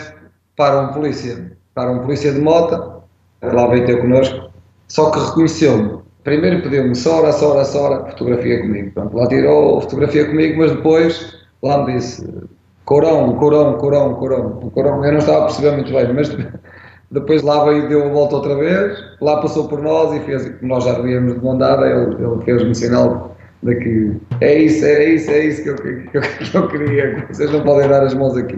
para 0.57 0.81
um 0.81 0.93
polícia. 0.93 1.51
Para 1.75 1.91
um 1.91 1.99
polícia 1.99 2.33
de 2.33 2.41
moto, 2.41 3.03
lá 3.41 3.67
veio 3.67 3.85
ter 3.85 4.01
connosco, 4.01 4.51
só 4.87 5.09
que 5.11 5.19
reconheceu-me 5.19 6.00
primeiro 6.23 6.61
pediu-me 6.61 6.95
Sora, 6.95 7.31
Sora, 7.31 7.63
Sora, 7.63 8.05
fotografia 8.11 8.61
comigo. 8.61 8.91
Pronto, 8.91 9.15
lá 9.15 9.27
tirou 9.27 9.81
fotografia 9.81 10.25
comigo, 10.25 10.59
mas 10.59 10.71
depois 10.71 11.37
lá 11.61 11.85
me 11.85 11.93
disse 11.93 12.27
Corão, 12.85 13.35
Corão, 13.35 13.77
Corão, 13.77 14.15
Corão, 14.15 14.71
Corão. 14.73 15.05
Eu 15.05 15.11
não 15.11 15.19
estava 15.19 15.39
a 15.39 15.45
perceber 15.45 15.71
muito 15.71 15.93
bem, 15.93 16.13
mas 16.13 16.35
depois 17.11 17.41
lá 17.41 17.65
veio 17.65 17.89
deu 17.89 18.05
a 18.05 18.09
volta 18.09 18.35
outra 18.35 18.55
vez, 18.55 18.97
lá 19.21 19.41
passou 19.41 19.67
por 19.67 19.81
nós 19.81 20.13
e 20.15 20.19
fez, 20.21 20.61
nós 20.61 20.83
já 20.83 20.99
víamos 20.99 21.39
de 21.39 21.57
dada, 21.57 21.87
ele, 21.87 22.15
ele 22.23 22.43
fez-me 22.43 22.75
sinal 22.75 23.35
de 23.63 23.75
que 23.75 24.17
é 24.41 24.59
isso, 24.59 24.85
era 24.85 25.03
isso, 25.03 25.29
é 25.29 25.45
isso 25.45 25.63
que 25.63 25.69
eu, 25.69 25.75
que 25.75 26.17
eu, 26.17 26.21
que 26.21 26.57
eu 26.57 26.67
queria, 26.67 27.25
vocês 27.29 27.51
não 27.51 27.61
podem 27.61 27.87
dar 27.87 28.03
as 28.03 28.13
mãos 28.13 28.35
aqui. 28.35 28.57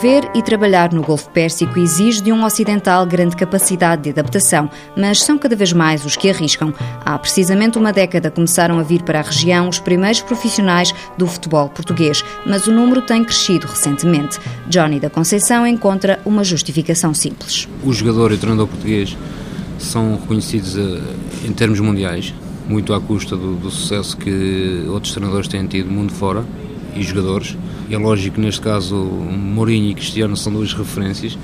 Viver 0.00 0.30
e 0.32 0.40
trabalhar 0.40 0.92
no 0.92 1.02
Golfo 1.02 1.28
Pérsico 1.30 1.76
exige 1.76 2.22
de 2.22 2.30
um 2.30 2.44
ocidental 2.44 3.04
grande 3.04 3.34
capacidade 3.34 4.02
de 4.02 4.10
adaptação, 4.10 4.70
mas 4.96 5.18
são 5.24 5.36
cada 5.36 5.56
vez 5.56 5.72
mais 5.72 6.04
os 6.04 6.14
que 6.14 6.30
arriscam. 6.30 6.72
Há 7.04 7.18
precisamente 7.18 7.78
uma 7.78 7.92
década 7.92 8.30
começaram 8.30 8.78
a 8.78 8.84
vir 8.84 9.02
para 9.02 9.18
a 9.18 9.22
região 9.22 9.68
os 9.68 9.80
primeiros 9.80 10.20
profissionais 10.22 10.94
do 11.16 11.26
futebol 11.26 11.68
português, 11.68 12.24
mas 12.46 12.68
o 12.68 12.72
número 12.72 13.02
tem 13.02 13.24
crescido 13.24 13.66
recentemente. 13.66 14.38
Johnny 14.68 15.00
da 15.00 15.10
Conceição 15.10 15.66
encontra 15.66 16.20
uma 16.24 16.44
justificação 16.44 17.12
simples. 17.12 17.66
O 17.82 17.92
jogador 17.92 18.30
e 18.30 18.34
o 18.36 18.38
treinador 18.38 18.68
português 18.68 19.16
são 19.80 20.12
reconhecidos 20.14 20.78
eh, 20.78 21.00
em 21.44 21.52
termos 21.52 21.80
mundiais, 21.80 22.32
muito 22.68 22.94
à 22.94 23.00
custa 23.00 23.36
do, 23.36 23.56
do 23.56 23.68
sucesso 23.68 24.16
que 24.16 24.84
outros 24.88 25.12
treinadores 25.12 25.48
têm 25.48 25.66
tido 25.66 25.90
mundo 25.90 26.12
fora 26.12 26.44
e 26.94 27.02
jogadores. 27.02 27.56
É 27.90 27.96
lógico 27.96 28.36
que 28.36 28.40
neste 28.40 28.60
caso 28.60 28.96
Mourinho 28.96 29.90
e 29.90 29.94
Cristiano 29.94 30.36
são 30.36 30.52
duas 30.52 30.72
referências 30.74 31.38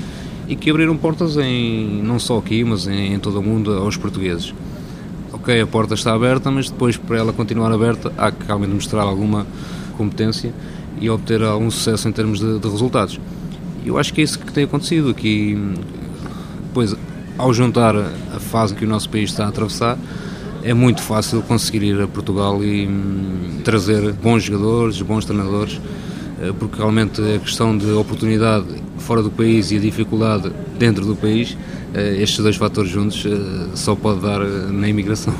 e 0.46 0.54
que 0.54 0.70
abriram 0.70 0.96
portas 0.96 1.36
em 1.38 2.02
não 2.02 2.18
só 2.18 2.38
aqui, 2.38 2.62
mas 2.64 2.86
em, 2.86 3.14
em 3.14 3.18
todo 3.18 3.38
o 3.38 3.42
mundo 3.42 3.72
aos 3.72 3.96
portugueses. 3.96 4.54
Ok, 5.32 5.60
a 5.60 5.66
porta 5.66 5.94
está 5.94 6.14
aberta, 6.14 6.50
mas 6.50 6.70
depois 6.70 6.96
para 6.96 7.18
ela 7.18 7.32
continuar 7.32 7.72
aberta 7.72 8.12
há 8.18 8.30
que 8.30 8.46
realmente 8.46 8.72
mostrar 8.72 9.02
alguma 9.02 9.46
competência 9.96 10.52
e 11.00 11.08
obter 11.08 11.42
algum 11.42 11.70
sucesso 11.70 12.08
em 12.08 12.12
termos 12.12 12.40
de, 12.40 12.58
de 12.58 12.68
resultados. 12.68 13.18
Eu 13.84 13.98
acho 13.98 14.12
que 14.12 14.20
é 14.20 14.24
isso 14.24 14.38
que 14.38 14.52
tem 14.52 14.64
acontecido 14.64 15.10
aqui. 15.10 15.58
Pois, 16.72 16.94
ao 17.36 17.52
juntar 17.52 17.94
a 17.96 18.40
fase 18.40 18.74
que 18.74 18.84
o 18.84 18.88
nosso 18.88 19.08
país 19.08 19.30
está 19.30 19.44
a 19.44 19.48
atravessar, 19.48 19.98
é 20.62 20.72
muito 20.72 21.02
fácil 21.02 21.42
conseguir 21.42 21.82
ir 21.84 22.00
a 22.00 22.06
Portugal 22.06 22.64
e 22.64 22.86
hum, 22.86 23.60
trazer 23.62 24.12
bons 24.12 24.44
jogadores, 24.44 25.00
bons 25.02 25.24
treinadores, 25.24 25.78
porque 26.52 26.76
realmente 26.76 27.20
a 27.20 27.38
questão 27.38 27.76
de 27.76 27.90
oportunidade 27.92 28.66
fora 28.98 29.22
do 29.22 29.30
país 29.30 29.70
e 29.70 29.76
a 29.76 29.80
dificuldade 29.80 30.52
dentro 30.78 31.04
do 31.04 31.16
país, 31.16 31.56
eh, 31.94 32.16
estes 32.20 32.38
dois 32.40 32.56
fatores 32.56 32.90
juntos 32.90 33.24
eh, 33.26 33.70
só 33.74 33.94
pode 33.94 34.20
dar 34.20 34.40
na 34.40 34.88
imigração. 34.88 35.34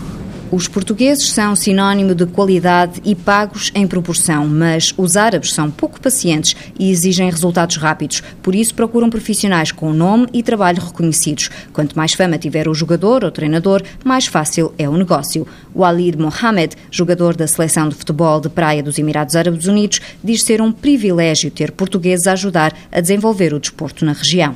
Os 0.54 0.68
portugueses 0.68 1.32
são 1.32 1.56
sinónimo 1.56 2.14
de 2.14 2.26
qualidade 2.26 3.02
e 3.04 3.12
pagos 3.12 3.72
em 3.74 3.88
proporção, 3.88 4.46
mas 4.46 4.94
os 4.96 5.16
árabes 5.16 5.52
são 5.52 5.68
pouco 5.68 6.00
pacientes 6.00 6.54
e 6.78 6.92
exigem 6.92 7.28
resultados 7.28 7.76
rápidos. 7.76 8.22
Por 8.40 8.54
isso, 8.54 8.72
procuram 8.72 9.10
profissionais 9.10 9.72
com 9.72 9.92
nome 9.92 10.28
e 10.32 10.44
trabalho 10.44 10.80
reconhecidos. 10.80 11.50
Quanto 11.72 11.96
mais 11.96 12.14
fama 12.14 12.38
tiver 12.38 12.68
o 12.68 12.74
jogador 12.74 13.24
ou 13.24 13.32
treinador, 13.32 13.82
mais 14.04 14.26
fácil 14.26 14.72
é 14.78 14.88
o 14.88 14.96
negócio. 14.96 15.44
Walid 15.74 16.16
Mohamed, 16.18 16.76
jogador 16.88 17.34
da 17.34 17.48
seleção 17.48 17.88
de 17.88 17.96
futebol 17.96 18.40
de 18.40 18.48
praia 18.48 18.80
dos 18.80 18.96
Emirados 18.96 19.34
Árabes 19.34 19.66
Unidos, 19.66 20.00
diz 20.22 20.44
ser 20.44 20.62
um 20.62 20.70
privilégio 20.70 21.50
ter 21.50 21.72
portugueses 21.72 22.28
a 22.28 22.32
ajudar 22.34 22.72
a 22.92 23.00
desenvolver 23.00 23.52
o 23.52 23.58
desporto 23.58 24.04
na 24.04 24.12
região. 24.12 24.54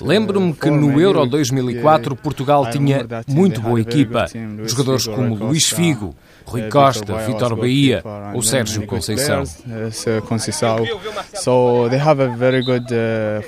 Lembro-me 0.00 0.52
que 0.52 0.70
no 0.70 1.00
Euro 1.00 1.26
2004 1.26 2.14
Portugal 2.16 2.70
tinha 2.70 3.06
muito 3.26 3.60
boa 3.60 3.80
equipa. 3.80 4.26
Jogadores 4.64 5.06
como 5.06 5.34
Luís 5.34 5.68
Figo, 5.68 6.14
Rui 6.44 6.68
Costa, 6.68 7.16
Vitor 7.18 7.56
Bahia 7.56 8.02
ou 8.34 8.42
Sérgio 8.42 8.86
Conceição. 8.86 9.44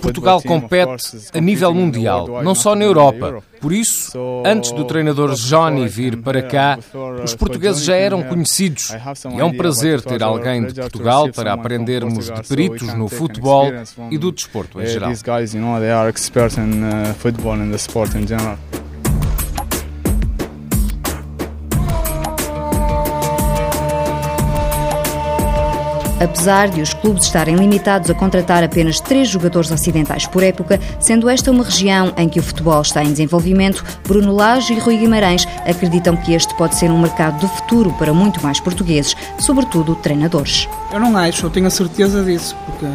Portugal 0.00 0.42
compete 0.42 1.16
a 1.32 1.40
nível 1.40 1.74
mundial, 1.74 2.42
não 2.42 2.54
só 2.54 2.74
na 2.74 2.84
Europa. 2.84 3.42
Por 3.60 3.72
isso, 3.72 4.42
antes 4.44 4.72
do 4.72 4.84
treinador 4.84 5.34
Johnny 5.34 5.88
vir 5.88 6.18
para 6.18 6.42
cá, 6.42 6.78
os 7.22 7.34
portugueses 7.34 7.82
já 7.82 7.96
eram 7.96 8.22
conhecidos. 8.22 8.90
E 9.34 9.40
é 9.40 9.44
um 9.44 9.56
prazer 9.56 10.02
ter 10.02 10.22
alguém 10.22 10.66
de 10.66 10.74
Portugal 10.74 11.30
para 11.30 11.54
aprendermos 11.54 12.30
de 12.30 12.42
peritos 12.46 12.92
no 12.92 13.08
futebol 13.08 13.72
e 14.10 14.18
do 14.18 14.23
desporto 14.32 14.80
em 14.80 14.86
geral. 14.86 15.10
Apesar 26.24 26.70
de 26.70 26.80
os 26.80 26.94
clubes 26.94 27.24
estarem 27.24 27.54
limitados 27.54 28.08
a 28.08 28.14
contratar 28.14 28.64
apenas 28.64 28.98
três 28.98 29.28
jogadores 29.28 29.70
ocidentais 29.70 30.26
por 30.26 30.42
época, 30.42 30.80
sendo 30.98 31.28
esta 31.28 31.50
uma 31.50 31.64
região 31.64 32.14
em 32.16 32.30
que 32.30 32.40
o 32.40 32.42
futebol 32.42 32.80
está 32.80 33.04
em 33.04 33.10
desenvolvimento, 33.10 33.84
Bruno 34.06 34.32
Lage 34.32 34.72
e 34.72 34.78
Rui 34.78 34.96
Guimarães 34.96 35.46
acreditam 35.66 36.16
que 36.16 36.32
este 36.32 36.54
pode 36.54 36.76
ser 36.76 36.90
um 36.90 36.98
mercado 36.98 37.40
do 37.40 37.48
futuro 37.48 37.92
para 37.98 38.14
muito 38.14 38.42
mais 38.42 38.58
portugueses, 38.58 39.14
sobretudo 39.38 39.94
treinadores. 39.96 40.66
Eu 40.90 41.00
não 41.00 41.14
acho, 41.14 41.44
eu 41.44 41.50
tenho 41.50 41.66
a 41.66 41.70
certeza 41.70 42.24
disso, 42.24 42.56
porque 42.64 42.86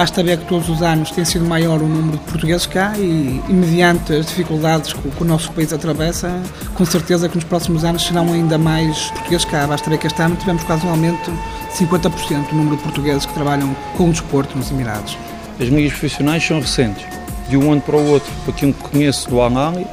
Basta 0.00 0.22
ver 0.22 0.38
que 0.38 0.46
todos 0.46 0.66
os 0.70 0.80
anos 0.80 1.10
tem 1.10 1.26
sido 1.26 1.44
maior 1.44 1.82
o 1.82 1.86
número 1.86 2.16
de 2.16 2.24
portugueses 2.24 2.64
cá 2.64 2.94
e, 2.96 3.38
e 3.46 3.52
mediante 3.52 4.14
as 4.14 4.24
dificuldades 4.24 4.94
que, 4.94 5.10
que, 5.10 5.22
o 5.22 5.26
nosso 5.26 5.52
país 5.52 5.74
atravessa, 5.74 6.42
com 6.72 6.86
certeza 6.86 7.28
que 7.28 7.34
nos 7.34 7.44
próximos 7.44 7.84
anos 7.84 8.06
serão 8.06 8.32
ainda 8.32 8.56
mais 8.56 9.10
portugueses 9.10 9.44
cá. 9.44 9.66
Basta 9.66 9.90
ver 9.90 9.98
que 9.98 10.06
este 10.06 10.22
ano 10.22 10.36
tivemos 10.36 10.64
quase 10.64 10.86
um 10.86 10.88
aumento 10.88 11.30
de 11.30 11.84
50% 11.84 12.48
do 12.48 12.56
número 12.56 12.78
de 12.78 12.82
portugueses 12.82 13.26
que 13.26 13.34
trabalham 13.34 13.76
com 13.94 14.08
o 14.08 14.10
desporto 14.10 14.56
nos 14.56 14.70
Emirados. 14.70 15.18
As 15.60 15.68
minhas 15.68 15.90
profissionais 15.90 16.42
são 16.42 16.58
recentes, 16.58 17.04
de 17.50 17.58
um 17.58 17.70
ano 17.70 17.82
para 17.82 17.96
o 17.96 18.08
outro. 18.08 18.32
Para 18.46 18.54
quem 18.54 18.72
conhece 18.72 19.28
do 19.28 19.38
Al-Ali, 19.38 19.86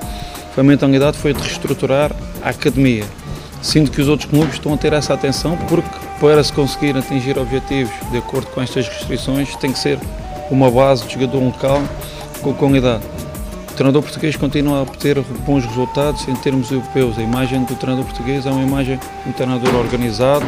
a 0.56 0.63
mentalidade 0.63 1.17
foi 1.17 1.34
de 1.34 1.41
reestruturar 1.41 2.13
a 2.41 2.52
academia. 2.52 3.04
Sinto 3.62 3.91
que 3.91 4.02
os 4.02 4.08
outros 4.08 4.30
clubes 4.30 4.54
estão 4.54 4.74
a 4.74 4.78
ter 4.78 4.93
essa 4.93 5.13
atenção 5.13 5.58
porque 5.67 5.89
para 6.19 6.43
se 6.43 6.51
conseguir 6.51 6.97
atingir 6.97 7.38
objetivos 7.38 7.93
de 8.12 8.17
acordo 8.17 8.47
com 8.47 8.62
estas 8.62 8.88
restrições 8.88 9.56
tem 9.58 9.71
que 9.71 9.80
ser 9.80 9.99
uma 10.49 10.71
base 10.71 11.06
de 11.06 11.13
jogador 11.13 11.39
local 11.43 11.82
com 12.41 12.53
qualidade. 12.53 13.03
O 13.71 13.73
treinador 13.73 14.01
português 14.01 14.36
continua 14.36 14.80
a 14.80 14.82
obter 14.82 15.21
bons 15.45 15.63
resultados 15.65 16.27
em 16.27 16.36
termos 16.36 16.71
europeus. 16.71 17.17
A 17.19 17.21
imagem 17.21 17.63
do 17.63 17.75
treinador 17.75 18.06
português 18.06 18.45
é 18.45 18.49
uma 18.49 18.63
imagem 18.63 18.97
de 18.97 19.30
um 19.30 19.32
treinador 19.34 19.75
organizado, 19.75 20.45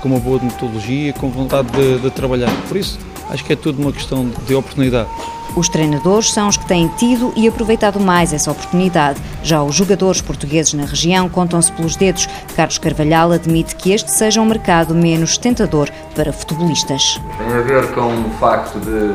com 0.00 0.08
uma 0.08 0.18
boa 0.18 0.40
metodologia, 0.42 1.12
com 1.12 1.30
vontade 1.30 1.68
de, 1.70 1.98
de 1.98 2.10
trabalhar. 2.10 2.50
Por 2.66 2.76
isso, 2.76 2.98
acho 3.30 3.44
que 3.44 3.52
é 3.52 3.56
tudo 3.56 3.80
uma 3.80 3.92
questão 3.92 4.28
de 4.46 4.54
oportunidade. 4.54 5.08
Os 5.56 5.68
treinadores 5.68 6.32
são 6.32 6.48
os 6.48 6.56
que 6.56 6.66
têm 6.66 6.88
tido 6.96 7.32
e 7.34 7.48
aproveitado 7.48 7.98
mais 7.98 8.32
essa 8.32 8.50
oportunidade. 8.50 9.20
Já 9.42 9.62
os 9.62 9.74
jogadores 9.74 10.20
portugueses 10.20 10.72
na 10.74 10.84
região 10.84 11.28
contam-se 11.28 11.72
pelos 11.72 11.96
dedos. 11.96 12.28
Carlos 12.54 12.78
Carvalhal 12.78 13.32
admite 13.32 13.74
que 13.76 13.92
este 13.92 14.10
seja 14.10 14.40
um 14.40 14.46
mercado 14.46 14.94
menos 14.94 15.36
tentador 15.38 15.90
para 16.14 16.32
futebolistas. 16.32 17.20
Tem 17.38 17.56
a 17.56 17.60
ver 17.60 17.92
com 17.92 18.06
o 18.06 18.30
facto 18.38 18.78
de, 18.78 19.14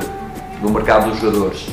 do 0.62 0.70
mercado 0.70 1.10
dos 1.10 1.20
jogadores 1.20 1.68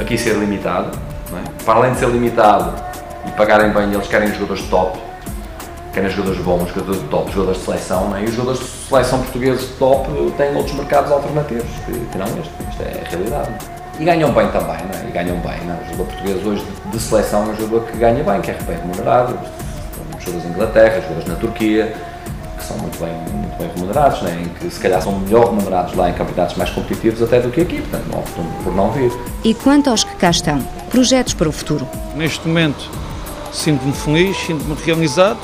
aqui 0.00 0.16
ser 0.16 0.34
limitado. 0.36 0.96
É? 1.32 1.64
Para 1.64 1.78
além 1.78 1.92
de 1.92 1.98
ser 1.98 2.08
limitado 2.08 2.72
e 3.26 3.30
pagarem 3.32 3.72
bem, 3.72 3.92
eles 3.92 4.06
querem 4.06 4.32
jogadores 4.34 4.62
top, 4.68 4.98
querem 5.92 6.10
jogadores 6.10 6.40
bons, 6.40 6.68
jogadores 6.68 7.00
de 7.00 7.08
top, 7.08 7.32
jogadores 7.32 7.60
de 7.60 7.64
seleção, 7.64 8.16
é? 8.16 8.22
e 8.22 8.24
os 8.24 8.34
jogadores 8.34 8.60
de 8.60 8.66
seleção 8.66 9.18
portugueses 9.20 9.68
de 9.68 9.74
top 9.74 10.08
têm 10.36 10.54
outros 10.56 10.74
mercados 10.74 11.10
alternativos, 11.10 11.70
que, 11.86 12.18
não 12.18 12.26
este. 12.26 12.52
Isto 12.70 12.82
é 12.82 13.04
a 13.06 13.10
realidade. 13.10 13.81
E 14.02 14.04
ganham 14.04 14.32
bem 14.32 14.48
também, 14.48 14.78
não 14.92 14.98
é? 14.98 15.08
E 15.08 15.12
ganham 15.12 15.36
bem, 15.36 15.64
não 15.64 15.74
é? 15.74 15.78
O 15.80 15.84
jogador 15.84 16.06
português 16.06 16.44
hoje 16.44 16.66
de 16.90 16.98
seleção 16.98 17.44
é 17.44 17.46
um 17.52 17.56
jogador 17.56 17.86
que 17.86 17.96
ganha 17.98 18.24
bem, 18.24 18.40
que 18.40 18.50
é 18.50 18.54
bem 18.54 18.76
remunerado. 18.76 19.38
Jogadores 20.18 20.42
da 20.42 20.48
Inglaterra, 20.48 21.00
jogadores 21.02 21.28
na 21.28 21.34
Turquia, 21.36 21.94
que 22.58 22.64
são 22.64 22.76
muito 22.78 22.98
bem, 22.98 23.14
muito 23.32 23.56
bem 23.58 23.70
remunerados, 23.76 24.22
né? 24.22 24.42
em 24.42 24.48
que 24.58 24.74
se 24.74 24.80
calhar 24.80 25.00
são 25.00 25.20
melhor 25.20 25.50
remunerados 25.50 25.94
lá 25.94 26.10
em 26.10 26.14
campeonatos 26.14 26.56
mais 26.56 26.70
competitivos 26.70 27.22
até 27.22 27.38
do 27.38 27.48
que 27.50 27.60
aqui, 27.60 27.80
portanto 27.80 28.04
não 28.10 28.18
optam 28.18 28.44
por 28.64 28.74
não 28.74 28.90
vir. 28.90 29.12
E 29.44 29.54
quanto 29.54 29.88
aos 29.88 30.02
que 30.02 30.16
cá 30.16 30.30
estão, 30.30 30.60
projetos 30.90 31.34
para 31.34 31.48
o 31.48 31.52
futuro? 31.52 31.86
Neste 32.16 32.48
momento 32.48 32.90
sinto-me 33.52 33.92
feliz, 33.92 34.36
sinto-me 34.36 34.76
realizado, 34.84 35.38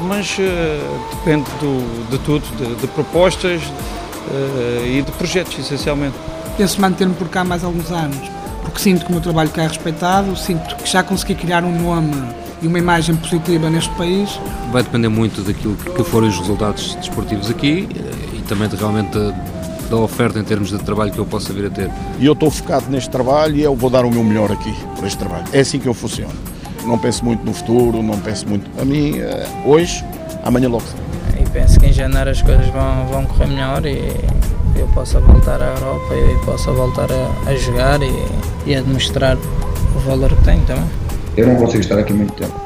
mas 0.00 0.36
uh, 0.38 1.16
depende 1.16 1.48
do, 1.58 2.10
de 2.10 2.18
tudo, 2.18 2.44
de, 2.58 2.74
de 2.82 2.86
propostas 2.88 3.62
uh, 3.62 4.86
e 4.86 5.00
de 5.00 5.10
projetos 5.12 5.58
essencialmente 5.58 6.16
penso 6.58 6.80
manter-me 6.80 7.14
por 7.14 7.28
cá 7.28 7.44
mais 7.44 7.62
alguns 7.62 7.90
anos, 7.92 8.18
porque 8.62 8.80
sinto 8.80 9.04
que 9.04 9.10
o 9.10 9.12
meu 9.12 9.20
trabalho 9.20 9.48
cá 9.48 9.62
é 9.62 9.68
respeitado, 9.68 10.36
sinto 10.36 10.74
que 10.74 10.90
já 10.90 11.04
consegui 11.04 11.36
criar 11.36 11.62
um 11.62 11.80
nome 11.80 12.12
e 12.60 12.66
uma 12.66 12.80
imagem 12.80 13.14
positiva 13.14 13.70
neste 13.70 13.90
país. 13.94 14.28
Vai 14.72 14.82
depender 14.82 15.08
muito 15.08 15.40
daquilo 15.42 15.76
que 15.76 16.02
forem 16.02 16.28
os 16.28 16.36
resultados 16.36 16.96
desportivos 16.96 17.48
aqui 17.48 17.88
eh, 17.94 18.38
e 18.38 18.42
também 18.42 18.68
de, 18.68 18.74
realmente 18.74 19.16
da 19.88 19.96
oferta 19.96 20.40
em 20.40 20.42
termos 20.42 20.70
de 20.70 20.78
trabalho 20.78 21.12
que 21.12 21.18
eu 21.18 21.24
possa 21.24 21.52
vir 21.52 21.66
a 21.66 21.70
ter. 21.70 21.88
E 22.18 22.26
eu 22.26 22.32
estou 22.32 22.50
focado 22.50 22.90
neste 22.90 23.08
trabalho 23.08 23.54
e 23.54 23.62
eu 23.62 23.76
vou 23.76 23.88
dar 23.88 24.04
o 24.04 24.10
meu 24.10 24.24
melhor 24.24 24.50
aqui 24.50 24.74
por 24.96 25.06
este 25.06 25.18
trabalho. 25.18 25.44
É 25.52 25.60
assim 25.60 25.78
que 25.78 25.86
eu 25.86 25.94
funciono. 25.94 26.34
Não 26.84 26.98
penso 26.98 27.24
muito 27.24 27.44
no 27.44 27.54
futuro, 27.54 28.02
não 28.02 28.18
penso 28.18 28.48
muito 28.48 28.68
a 28.80 28.84
mim, 28.84 29.16
eh, 29.16 29.46
hoje, 29.64 30.04
amanhã 30.42 30.68
logo. 30.68 30.84
E 31.40 31.48
penso 31.50 31.78
que 31.78 31.86
em 31.86 31.92
janeiro 31.92 32.30
as 32.30 32.42
coisas 32.42 32.66
vão, 32.66 33.06
vão 33.06 33.26
correr 33.26 33.46
melhor 33.46 33.86
e 33.86 34.10
eu 34.78 34.86
possa 34.88 35.20
voltar 35.20 35.60
à 35.62 35.66
Europa 35.66 36.14
e 36.14 36.44
possa 36.44 36.72
voltar 36.72 37.08
a, 37.10 37.50
a 37.50 37.54
jogar 37.56 38.00
e, 38.02 38.12
e 38.66 38.74
a 38.74 38.80
demonstrar 38.80 39.36
o 39.36 39.98
valor 40.00 40.30
que 40.30 40.44
tenho 40.44 40.64
também. 40.64 40.84
Eu 41.36 41.46
não 41.46 41.56
consigo 41.56 41.80
estar 41.80 41.98
aqui 41.98 42.12
muito 42.12 42.32
tempo, 42.34 42.60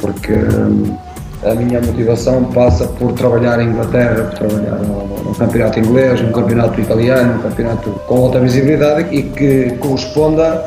porque 0.00 0.32
hum, 0.32 0.96
a 1.44 1.54
minha 1.54 1.80
motivação 1.80 2.44
passa 2.44 2.86
por 2.86 3.12
trabalhar 3.12 3.60
em 3.60 3.68
Inglaterra, 3.68 4.24
por 4.24 4.48
trabalhar 4.48 4.78
no 4.78 5.34
campeonato 5.34 5.80
inglês, 5.80 6.20
no 6.20 6.32
campeonato 6.32 6.80
italiano, 6.80 7.34
no 7.34 7.42
campeonato 7.42 7.90
com 8.06 8.24
alta 8.24 8.40
visibilidade 8.40 9.14
e 9.14 9.22
que 9.22 9.70
corresponda 9.78 10.64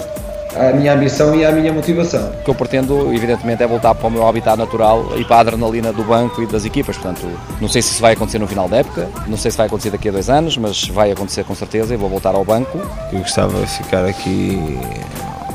à 0.56 0.74
minha 0.74 0.94
ambição 0.94 1.36
e 1.36 1.46
à 1.46 1.52
minha 1.52 1.72
motivação. 1.72 2.30
O 2.30 2.44
que 2.44 2.50
eu 2.50 2.56
pretendo, 2.56 3.14
evidentemente, 3.14 3.62
é 3.64 3.68
voltar 3.68 3.94
para 3.94 4.08
o 4.08 4.12
meu 4.12 4.28
habitat 4.28 4.58
natural 4.58 5.06
e 5.18 5.24
para 5.26 5.38
a 5.38 5.40
adrenalina 5.42 5.92
do 5.92 6.04
banco 6.04 6.42
e 6.42 6.48
das 6.48 6.66
equipas. 6.66 6.98
Portanto, 6.98 7.28
não 7.60 7.68
sei 7.68 7.82
se 7.82 7.92
isso 7.92 8.02
vai 8.02 8.14
acontecer 8.14 8.40
no 8.40 8.48
final 8.48 8.68
da 8.68 8.78
época, 8.78 9.08
não 9.28 9.38
sei 9.38 9.52
se 9.52 9.58
vai 9.58 9.68
acontecer 9.68 9.90
daqui 9.92 10.10
a 10.10 10.12
dois 10.12 10.30
anos, 10.30 10.58
mas 10.58 10.88
vai 10.88 11.12
acontecer 11.12 11.44
com 11.44 11.56
certeza 11.56 11.94
e 11.94 11.98
vou 11.98 12.10
voltar 12.10 12.36
ao 12.36 12.44
banco. 12.44 12.80
Eu 13.12 13.20
gostava 13.20 13.60
de 13.60 13.68
ficar 13.68 14.06
aqui 14.06 14.80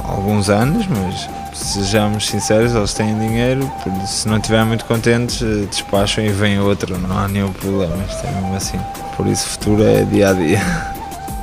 alguns 0.05 0.51
anos, 0.51 0.87
mas 0.87 1.29
sejamos 1.55 2.27
sinceros, 2.27 2.75
eles 2.75 2.95
têm 2.95 3.17
dinheiro, 3.19 3.71
se 4.07 4.29
não 4.29 4.37
estiverem 4.37 4.67
muito 4.67 4.85
contentes, 4.85 5.41
despacham 5.69 6.25
e 6.25 6.31
vem 6.31 6.59
outro, 6.59 6.99
não 6.99 7.19
há 7.19 7.29
nenhum 7.29 7.53
problema, 7.53 7.97
isto 8.09 8.27
é 8.27 8.31
mesmo 8.33 8.57
assim. 8.57 8.79
Por 9.17 9.27
isso, 9.27 9.47
o 9.47 9.51
futuro 9.51 9.83
é 9.83 10.03
dia 10.05 10.31
a 10.31 10.33
dia. 10.33 10.61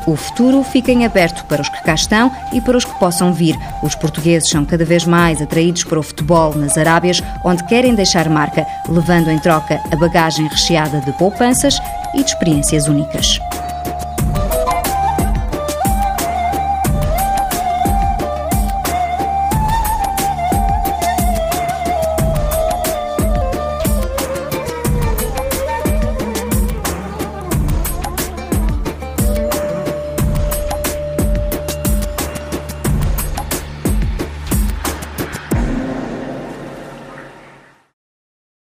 O 0.08 0.16
futuro 0.16 0.64
fica 0.64 0.90
em 0.90 1.06
aberto 1.06 1.44
para 1.46 1.62
os 1.62 1.68
que 1.68 1.84
cá 1.84 1.94
estão 1.94 2.32
e 2.54 2.62
para 2.62 2.78
os 2.78 2.86
que 2.86 2.98
possam 2.98 3.34
vir. 3.34 3.58
Os 3.84 3.94
portugueses 3.94 4.50
são 4.50 4.64
cada 4.64 4.86
vez 4.86 5.04
mais 5.04 5.42
atraídos 5.42 5.84
para 5.84 6.00
o 6.00 6.04
futebol 6.04 6.56
nas 6.56 6.78
Arábias, 6.78 7.22
onde 7.44 7.66
querem 7.66 7.94
deixar 7.94 8.30
marca, 8.30 8.66
levando 8.88 9.30
em 9.30 9.38
troca 9.38 9.82
a 9.92 9.96
bagagem 9.98 10.48
recheada 10.48 11.02
de 11.02 11.12
poupanças 11.18 11.78
e 12.14 12.24
de 12.24 12.30
experiências 12.30 12.88
únicas. 12.88 13.38